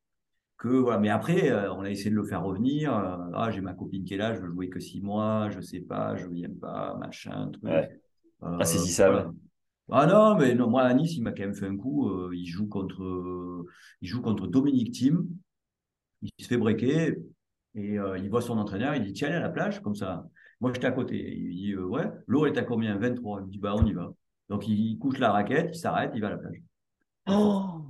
[0.58, 0.98] que voilà.
[0.98, 2.94] Mais après, euh, on a essayé de le faire revenir.
[2.96, 5.60] Euh, ah, j'ai ma copine qui est là, je veux jouer que six mois, je
[5.60, 7.64] sais pas, je viens pas, machin, truc.
[7.64, 7.88] Ouais.
[8.42, 9.14] Euh, Insaisissable.
[9.16, 9.32] voilà.
[9.90, 12.08] Ah non, mais non, moi à Nice, il m'a quand même fait un coup.
[12.10, 13.66] euh, il joue contre, euh,
[14.02, 15.26] il joue contre Dominique Thiem.
[16.22, 17.16] Il se fait breaker
[17.74, 18.94] et euh, il voit son entraîneur.
[18.96, 20.26] Il dit tiens, allez à la plage comme ça.
[20.60, 21.16] Moi, j'étais à côté.
[21.38, 22.96] Il dit euh, ouais, l'eau est à combien?
[22.98, 23.40] 23.
[23.40, 24.12] Il me dit bah on y va.
[24.48, 26.62] Donc il couche la raquette, il s'arrête, il va à la plage.
[27.28, 27.82] Oh,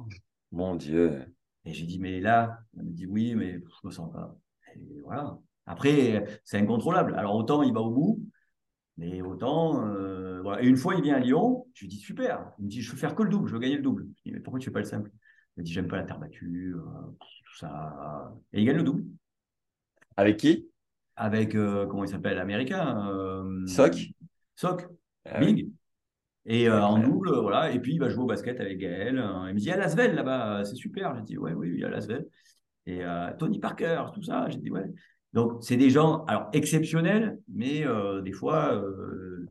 [0.52, 1.24] mon Dieu.
[1.68, 4.34] Et j'ai dit, mais là, elle me dit oui, mais je me sens pas.
[4.74, 5.38] Et voilà.
[5.66, 7.14] Après, c'est incontrôlable.
[7.14, 8.22] Alors autant il va au bout,
[8.96, 9.84] mais autant.
[9.86, 10.62] euh, voilà.
[10.62, 12.52] Et une fois, il vient à Lyon, je lui dis super.
[12.58, 14.06] Il me dit, je veux faire que le double, je veux gagner le double.
[14.16, 15.10] Je dis, mais pourquoi tu fais pas le simple?
[15.56, 16.80] Il me dit, j'aime pas la terre battue, euh,
[17.18, 18.32] tout ça.
[18.54, 19.04] Et il gagne le double.
[20.16, 20.70] Avec qui?
[21.16, 23.96] Avec, euh, comment il s'appelle, américain euh, Sock
[24.54, 24.88] Sock,
[25.26, 25.70] Ah oui.
[26.50, 27.70] Et euh, en double, voilà.
[27.72, 29.18] Et puis, il va jouer au basket avec Gaël.
[29.18, 31.14] Euh, Il me dit, il y a Lasvel là-bas, c'est super.
[31.14, 32.26] J'ai dit, ouais, oui, il y a Lasvel.
[32.86, 34.48] Et euh, Tony Parker, tout ça.
[34.48, 34.86] J'ai dit, ouais.
[35.34, 39.46] Donc, c'est des gens, alors, exceptionnels, mais euh, des fois, euh,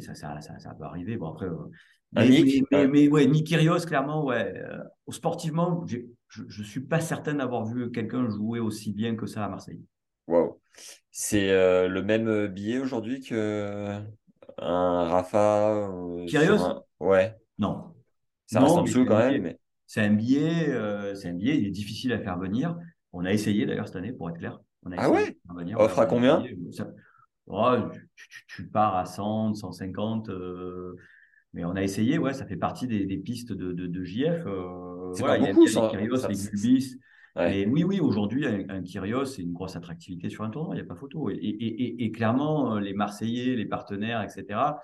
[0.00, 1.16] ça, ça, ça, ça peut arriver.
[1.16, 1.46] Bon, après.
[1.46, 1.70] euh,
[2.12, 2.86] mais, Nick, mais, ouais.
[2.88, 4.52] mais, mais ouais, Nick Kyrgios, clairement, ouais.
[4.56, 9.44] euh, sportivement, je ne suis pas certain d'avoir vu quelqu'un jouer aussi bien que ça
[9.44, 9.80] à Marseille.
[10.26, 10.60] Wow.
[11.12, 14.00] C'est euh, le même billet aujourd'hui que
[14.64, 17.94] un Rafa euh, Kyrgios un- Ouais, Non.
[18.46, 21.28] ça Non, reste en dessous c'est quand un même, mais C'est un billet, euh, c'est
[21.28, 22.76] un billet, il est difficile à faire venir.
[23.12, 24.58] On a essayé d'ailleurs cette année, pour être clair.
[24.84, 25.78] On a Ah ouais venir.
[25.78, 26.44] Offre Ouais, à on a combien.
[26.72, 26.90] Ça-
[27.46, 27.74] Oh,
[28.16, 30.96] tu, tu- tu pars à 100, 150, euh,
[31.52, 34.46] mais on a essayé, ouais, ça fait partie des, des pistes de, de, de JF.
[34.46, 35.88] euh, C'est voilà, pas il y a beaucoup, ça.
[35.90, 36.36] Kyrgios, Ça- les.
[37.36, 37.66] Ouais.
[37.66, 40.84] Mais oui, oui, aujourd'hui, un, Kyrgios, c'est une grosse attractivité sur un tournoi, il n'y
[40.84, 41.30] a pas photo.
[41.30, 44.82] Et, et, et, et clairement, euh, les Marseillais, les partenaires, etc.,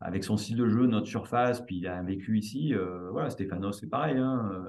[0.00, 3.30] avec son style de jeu, notre surface, puis il a un vécu ici, euh, voilà,
[3.30, 4.16] Stéphanos, c'est pareil.
[4.16, 4.68] Hein, euh,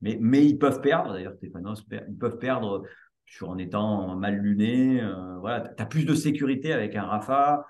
[0.00, 2.84] mais, mais ils peuvent perdre, d'ailleurs, Stéphanos, ils peuvent perdre
[3.26, 5.02] sur, en étant mal luné.
[5.40, 7.66] voilà, tu as plus de sécurité avec un Rafa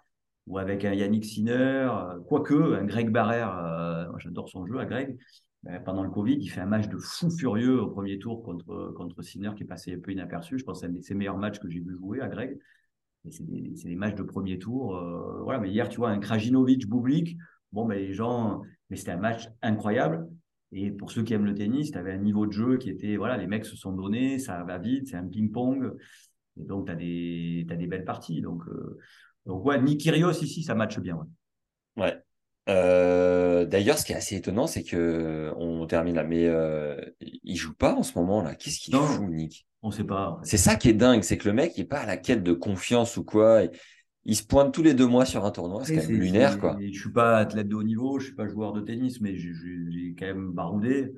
[0.46, 1.88] ou avec un Yannick Sinner,
[2.28, 5.18] quoique un Greg Barrère, euh, j'adore son jeu à Greg.
[5.62, 8.94] Ben, pendant le Covid, il fait un match de fou furieux au premier tour contre,
[8.96, 10.58] contre Sinner qui est passé un peu inaperçu.
[10.58, 12.58] Je pense que c'est un de ses meilleurs matchs que j'ai vu jouer à Greg.
[13.30, 14.96] C'est des, matchs de premier tour.
[14.96, 17.36] euh, voilà, mais hier, tu vois, un Krajinovic, Bublik,
[17.72, 20.26] bon, ben, les gens, mais c'était un match incroyable.
[20.72, 23.16] Et pour ceux qui aiment le tennis, tu avais un niveau de jeu qui était,
[23.16, 25.92] voilà, les mecs se sont donnés, ça va vite, c'est un ping-pong.
[26.58, 28.40] Et donc, tu as des, belles parties.
[28.40, 28.98] Donc, euh,
[29.44, 31.26] donc ouais, Nikirios ici, ça matche bien.
[32.68, 37.56] Euh, d'ailleurs, ce qui est assez étonnant, c'est que on termine là, mais euh, il
[37.56, 38.54] joue pas en ce moment là.
[38.54, 39.66] Qu'est-ce qu'il fout, Nick?
[39.82, 40.30] On sait pas.
[40.30, 40.46] en fait.
[40.46, 42.42] C'est ça qui est dingue, c'est que le mec, il est pas à la quête
[42.42, 43.62] de confiance ou quoi.
[43.62, 43.70] Il,
[44.26, 46.76] il se pointe tous les deux mois sur un tournoi, c'est quand même lunaire, quoi.
[46.80, 50.14] Je suis pas athlète de haut niveau, je suis pas joueur de tennis, mais j'ai-
[50.18, 51.12] quand même baroudé.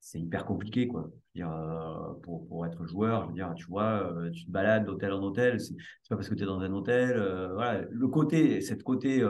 [0.00, 1.10] C'est hyper compliqué, quoi.
[1.34, 4.84] Dire, euh, pour, pour être joueur, je veux dire, tu vois, euh, tu te balades
[4.86, 5.74] d'hôtel en hôtel, c'est
[6.08, 7.16] pas parce que tu es dans un hôtel.
[7.16, 7.82] euh, voilà.
[7.90, 9.22] Le côté, cette côté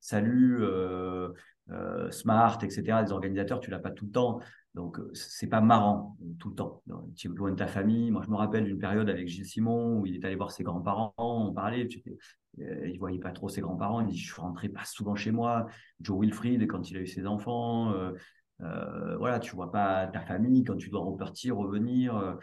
[0.00, 1.28] salut, euh,
[1.72, 4.40] euh, smart, etc., des organisateurs, tu l'as pas tout le temps.
[4.74, 6.82] Donc, euh, c'est pas marrant tout le temps.
[7.16, 8.10] Tu es loin de ta famille.
[8.10, 10.64] Moi, je me rappelle d'une période avec Gilles Simon où il est allé voir ses
[10.64, 11.86] grands-parents, on parlait.
[11.86, 12.02] tu
[12.60, 14.00] euh, il voyait pas trop ses grands-parents.
[14.00, 15.66] Il dit, je rentré pas souvent chez moi.
[16.00, 17.94] Joe Wilfried, quand il a eu ses enfants,
[18.58, 22.36] voilà, tu vois pas ta famille quand tu dois repartir, revenir.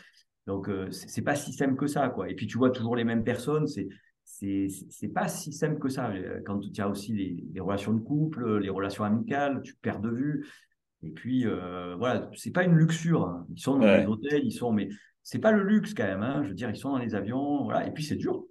[0.46, 2.30] donc, c'est pas si simple que ça, quoi.
[2.30, 3.68] Et puis, tu vois toujours les mêmes personnes.
[3.68, 3.90] C'est
[4.30, 6.10] c'est pas si simple que ça.
[6.12, 10.00] Euh, Quand tu as aussi les, les relations de couple, les relations amicales, tu perds
[10.02, 10.46] de vue.
[11.04, 13.26] Et puis, euh, voilà, c'est pas une luxure.
[13.26, 13.46] hein.
[13.56, 14.02] Ils sont dans Ouais.
[14.02, 14.90] des hôtels, ils sont, mais
[15.24, 16.22] c'est pas le luxe quand même.
[16.24, 16.42] Hein.
[16.44, 17.88] Je veux dire, ils sont dans les avions, voilà.
[17.88, 18.44] Et puis, c'est dur.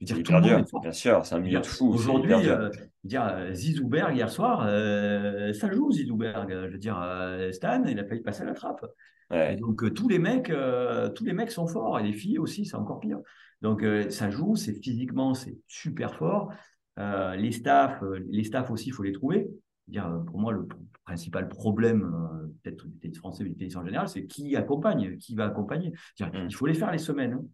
[0.00, 0.80] C'est dire, tout hyper le monde dur, est fort.
[0.80, 1.92] bien sûr, c'est un milieu de fou.
[1.92, 2.70] c'est Aujourd'hui, euh,
[3.04, 6.50] dire, euh, Zizouberg, hier soir, euh, ça joue Zizouberg.
[6.50, 8.84] Je veux dire, euh, Stan, il a failli passer à la trappe.
[9.32, 12.00] Et donc, euh, tous les mecs, euh, tous les mecs sont forts.
[12.00, 13.18] Et les filles aussi, c'est encore pire.
[13.62, 16.50] Donc, euh, ça joue, c'est physiquement, c'est super fort.
[16.98, 19.48] Euh, les staffs, euh, les staffs aussi, il faut les trouver.
[19.86, 23.56] Dire, euh, pour moi, le pr- principal problème, euh, peut-être du tennis français, mais du
[23.56, 25.92] tennis en général, c'est qui accompagne, qui va accompagner.
[26.16, 26.46] Dire, Mm.
[26.48, 27.34] Il faut les faire les semaines.
[27.34, 27.44] hein.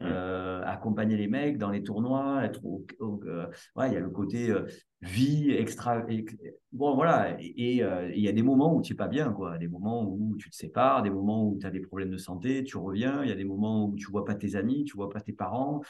[0.00, 0.06] Mm.
[0.06, 4.00] Euh, accompagner les mecs dans les tournois, être au, au- euh, ouais, il y a
[4.00, 4.66] le côté euh,
[5.02, 6.04] vie extra.
[6.08, 6.34] ex-
[6.72, 7.36] bon, voilà.
[7.40, 9.56] Et il y a des moments où tu es pas bien, quoi.
[9.56, 12.64] Des moments où tu te sépares, des moments où tu as des problèmes de santé,
[12.64, 13.22] tu reviens.
[13.22, 15.32] Il y a des moments où tu vois pas tes amis, tu vois pas tes
[15.32, 15.80] parents.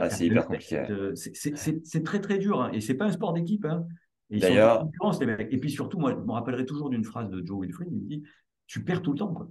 [0.00, 0.76] Ah, c'est hyper compliqué.
[1.84, 2.60] c'est- très très dur.
[2.62, 2.70] hein.
[2.72, 3.64] Et c'est pas un sport d'équipe.
[3.64, 3.86] Hein.
[4.30, 4.82] Et D'ailleurs-.
[5.52, 7.88] Et puis surtout, moi, je me rappellerai toujours d'une phrase de Joe Wilfried.
[7.92, 8.22] Il me dit
[8.66, 9.48] Tu perds tout le temps, quoi.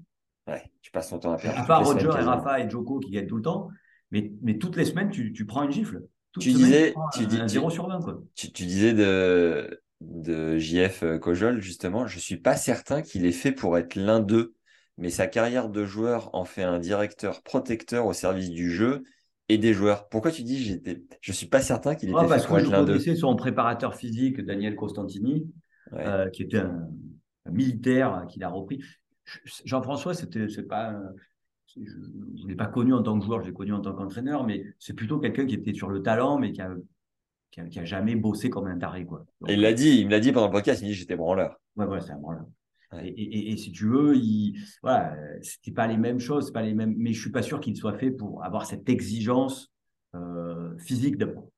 [0.47, 1.59] Ouais, tu passes ton temps à perdre.
[1.59, 2.23] À part semaines, Roger et.
[2.23, 3.69] Rafa et Joko qui gagnent tout le temps,
[4.11, 6.03] mais, mais toutes les semaines, tu, tu prends une gifle.
[6.31, 7.99] Toute Tu semaine, disais- tu un, dis- un tu- 0 sur 20.
[8.01, 8.21] Quoi.
[8.35, 13.31] Tu, tu disais de, de JF euh, Kojol, justement, je suis pas certain qu'il est
[13.31, 14.53] fait pour être l'un d'eux
[14.97, 19.03] mais sa carrière de joueur en fait un directeur protecteur au service du jeu
[19.49, 20.07] et des joueurs.
[20.07, 23.15] Pourquoi tu dis j'étais Je suis pas certain qu'il était ouais, parce que je connaissais
[23.15, 25.51] son préparateur physique, Daniel Costantini,
[25.93, 26.87] euh, qui était un,
[27.49, 28.81] militaire qui l'a repris.
[29.65, 30.95] Jean-François, c'était c'est pas
[31.75, 34.45] je ne l'ai pas connu en tant que joueur, je l'ai connu en tant qu'entraîneur,
[34.45, 36.75] mais c'est plutôt quelqu'un qui était sur le talent, mais qui a,
[37.49, 39.05] qui a, jamais bossé comme un taré.
[39.05, 39.25] Quoi.
[39.47, 41.15] et il l'a dit, il me l'a dit pendant le podcast, il me dit j'étais
[41.15, 41.59] branleur.
[41.75, 42.45] Ouais, ouais, c'est un branleur.
[43.01, 46.93] Et, et, si tu veux, il, voilà, c'était pas les mêmes choses, pas les mêmes,
[46.95, 49.73] mais je suis pas sûr qu'il soit fait pour avoir cette exigence
[50.13, 51.49] euh, physique d'abord.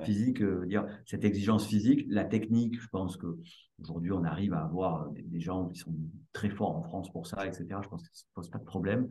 [0.00, 2.80] Physique, euh, dire cette exigence physique, la technique.
[2.80, 3.38] Je pense que
[3.80, 5.94] aujourd'hui on arrive à avoir des, gens qui sont
[6.32, 7.66] très forts en France pour ça, etc.
[7.82, 9.10] Je pense que ça pose pas de problème.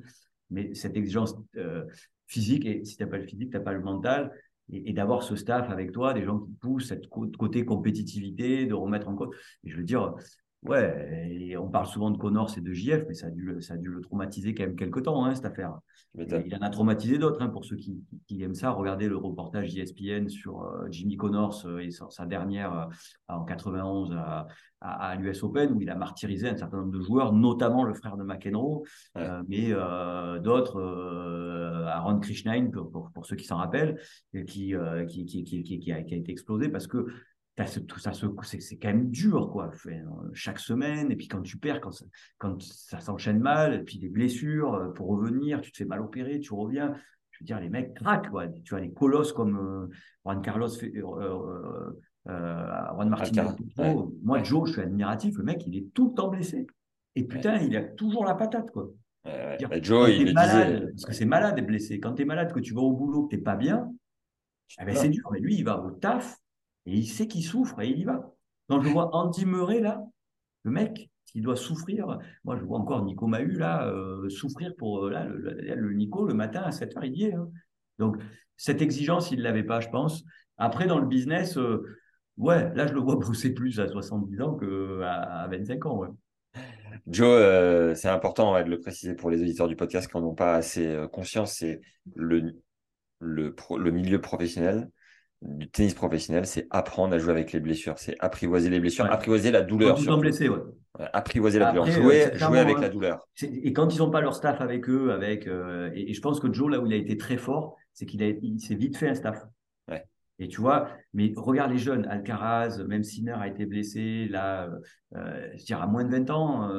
[0.49, 1.85] Mais cette exigence euh,
[2.27, 4.31] physique, et si tu n'as pas le physique, tu n'as pas le mental,
[4.71, 9.07] et, d'avoir ce staff avec toi, des gens qui poussent cette côté compétitivité, de remettre
[9.09, 9.35] en cause.
[9.63, 10.15] Et je veux dire,
[10.65, 13.77] Ouais, on parle souvent de Connors et de JF, mais ça a dû, ça a
[13.77, 15.77] dû le traumatiser quand même quelques temps, hein, cette affaire.
[16.15, 18.03] Il en a traumatisé d'autres, hein, pour ceux qui,
[18.41, 18.71] aiment ça.
[18.71, 22.85] Regardez le reportage ESPN sur euh, Jimmy Connors euh, et sa, dernière euh,
[23.27, 24.47] en 91 à,
[24.79, 28.15] à, l'US Open, où il a martyrisé un certain nombre de joueurs, notamment le frère
[28.15, 28.83] de McEnroe,
[29.47, 29.71] mais
[30.41, 33.99] d'autres, Aaron Krishnain, pour, pour, ceux qui s'en rappellent,
[34.45, 34.75] qui,
[35.07, 37.07] qui, qui, a, qui a été explosé parce que
[37.87, 39.71] tout ça c'est quand même dur quoi.
[39.85, 40.01] Euh,
[40.33, 42.05] chaque semaine et puis quand tu perds quand ça,
[42.37, 46.01] quand ça s'enchaîne mal et puis des blessures euh, pour revenir tu te fais mal
[46.01, 46.95] opérer tu reviens.
[47.31, 48.47] Je veux dire les mecs craquent quoi.
[48.47, 49.87] Tu vois les colosses comme euh,
[50.23, 50.69] Juan Carlos
[52.25, 53.43] Juan Martinez
[54.23, 56.65] moi Joe je suis admiratif le mec il est tout le temps blessé.
[57.15, 58.89] Et putain il a toujours la patate quoi.
[59.25, 62.59] Bah, Joe il malade, parce que c'est malade d'être blessé quand tu es malade que
[62.59, 63.89] tu vas au boulot que t'es pas bien
[64.81, 65.29] eh ben, c'est dur.
[65.31, 66.39] Mais lui il va au taf
[66.85, 68.33] et il sait qu'il souffre et il y va.
[68.67, 70.01] Quand je vois Andy Murray, là,
[70.63, 75.05] le mec qui doit souffrir, moi je vois encore Nico Mahu, là, euh, souffrir pour
[75.05, 77.33] euh, le, Nico, le matin à 7h, il y est.
[77.33, 77.49] Hein.
[77.99, 78.17] Donc,
[78.57, 80.23] cette exigence, il ne l'avait pas, je pense.
[80.57, 81.83] Après, dans le business, euh,
[82.37, 86.03] ouais, là, je le vois pousser plus à 70 ans qu'à à 25 ans.
[87.07, 90.55] Joe, c'est important de le préciser pour les auditeurs du podcast qui n'en ont pas
[90.55, 91.81] assez conscience, c'est
[92.15, 92.53] le
[93.19, 94.89] milieu professionnel
[95.43, 99.51] du tennis professionnel, c'est apprendre à jouer avec les blessures, c'est apprivoiser les blessures, apprivoiser
[99.51, 99.95] la douleur.
[99.95, 100.59] Quand ils sont blessés, ouais.
[101.11, 103.27] Apprivoiser la douleur, jouer, euh, jouer avec la douleur.
[103.41, 106.53] Et quand ils n'ont pas leur staff avec eux, avec euh, et, je pense que
[106.53, 109.09] Joe là où il a été très fort, c'est qu'il a, il s'est vite fait
[109.09, 109.43] un staff.
[109.89, 110.05] Ouais.
[110.39, 114.69] Et tu vois, mais regarde les jeunes, Alcaraz, même Sinner a été blessé, là,
[115.15, 116.71] euh, je dirais à moins de 20 ans,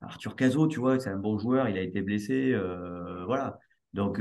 [0.00, 2.56] Arthur Cazot, tu vois, c'est un bon joueur, il a été blessé,
[3.26, 3.58] voilà.
[3.92, 4.20] Donc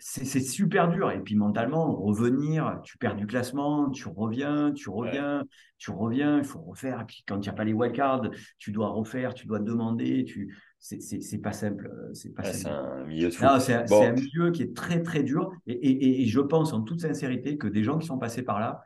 [0.00, 1.10] c'est super dur.
[1.10, 5.44] Et puis mentalement, revenir, tu perds du classement, tu reviens, tu reviens,
[5.78, 7.02] tu reviens, il faut refaire.
[7.02, 10.24] Et puis quand il n'y a pas les wildcards, tu dois refaire, tu dois demander.
[10.24, 10.56] Tu...
[10.78, 11.90] C'est pas simple.
[12.14, 15.52] C'est pas C'est un milieu C'est un, milieu qui est très très dur.
[15.66, 18.80] Et, et, je pense en toute sincérité que des gens qui sont passés par là,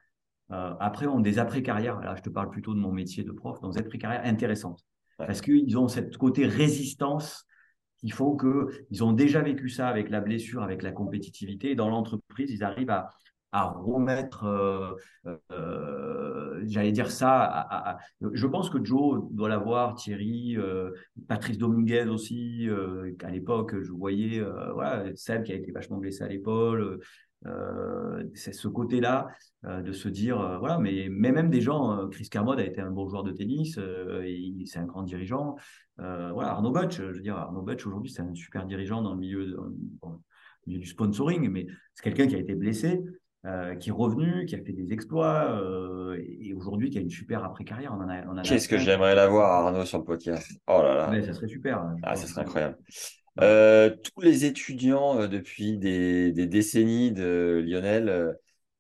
[0.51, 2.01] euh, après ont des après-carrières.
[2.01, 4.85] Là, je te parle plutôt de mon métier de prof, dans des après-carrières intéressantes.
[5.17, 7.47] Parce qu'ils ont cette côté résistance
[8.05, 11.75] il faut qu'ils ont déjà vécu ça avec la blessure, avec la compétitivité.
[11.75, 13.11] Dans l'entreprise, ils arrivent à,
[13.53, 14.95] remettre, euh,
[15.53, 20.91] euh, j'allais dire ça, je pense que Joe doit l'avoir, Thierry, euh,
[21.29, 22.69] Patrice Dominguez aussi,
[23.23, 24.43] à l'époque, je voyais,
[25.15, 26.99] Seb qui a été vachement blessé à l'épaule,
[27.47, 29.29] euh, c'est ce côté-là
[29.65, 32.81] euh, de se dire, euh, voilà, mais, mais, même des gens, Chris Kermode a été
[32.81, 33.79] un bon joueur de tennis,
[34.67, 35.57] c'est un grand dirigeant.
[35.99, 39.21] voilà, Arnaud Butch, je veux dire, Arnaud Butch aujourd'hui, c'est un super dirigeant dans le
[39.21, 39.57] milieu,
[40.67, 43.03] du sponsoring, mais c'est quelqu'un qui a été blessé,
[43.81, 45.61] qui est revenu, qui a fait des exploits,
[46.19, 47.99] et, aujourd'hui qui a une super après-carrière.
[48.45, 50.51] Qu'est-ce que j'aimerais l'avoir, Arnaud, sur le podcast?
[50.67, 51.09] Oh là là.
[51.11, 51.79] Mais ça serait super.
[51.79, 52.79] Hein, ah, ça serait incroyable.
[53.41, 58.33] Euh, tous les étudiants euh, depuis des, décennies de Lionel, euh,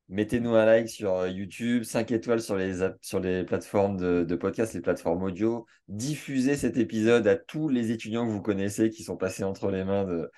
[0.09, 4.81] mettez-nous un like sur YouTube, 5 étoiles sur les, sur les plateformes de, podcast, les
[4.81, 5.67] plateformes audio.
[5.89, 9.85] Diffusez cet épisode à tous les étudiants que vous connaissez qui sont passés entre les
[9.85, 10.31] mains de,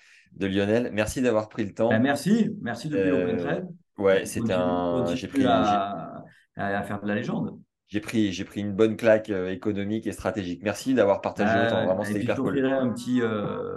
[0.47, 0.91] Lionel.
[0.93, 1.91] Merci d'avoir pris le temps.
[1.91, 3.67] Ben, merci, merci de
[3.99, 5.15] au Ouais, c'était un.
[5.15, 5.45] J'ai pris.
[5.45, 6.23] à
[6.57, 7.59] faire de la légende
[7.89, 10.61] j'ai pris, j'ai pris une bonne claque euh, économique et stratégique.
[10.65, 11.85] Merci d'avoir partagé euh, autant.
[11.87, 12.67] Vraiment, c'était hyper cool.
[12.67, 13.77] un petit, euh,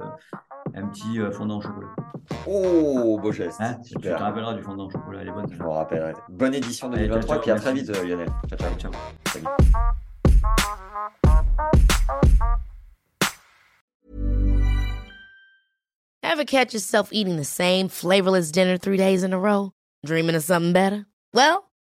[0.74, 1.90] un petit fondant au chocolat.
[2.48, 3.60] Oh, beau geste.
[3.60, 5.46] Hein, tu te rappelleras du fondant au chocolat, elle est bonne.
[5.52, 6.14] Je m'en rappellerai.
[6.30, 8.30] Bonne édition 2023, et puis à très vite, Lionel.
[8.48, 8.78] Ciao, ciao.
[8.78, 8.92] ciao.
[9.28, 9.46] Salut.
[16.24, 19.72] Ever catch yourself eating the same flavorless dinner three days in a row?
[20.06, 21.06] Dreaming of something better?
[21.34, 21.69] Well,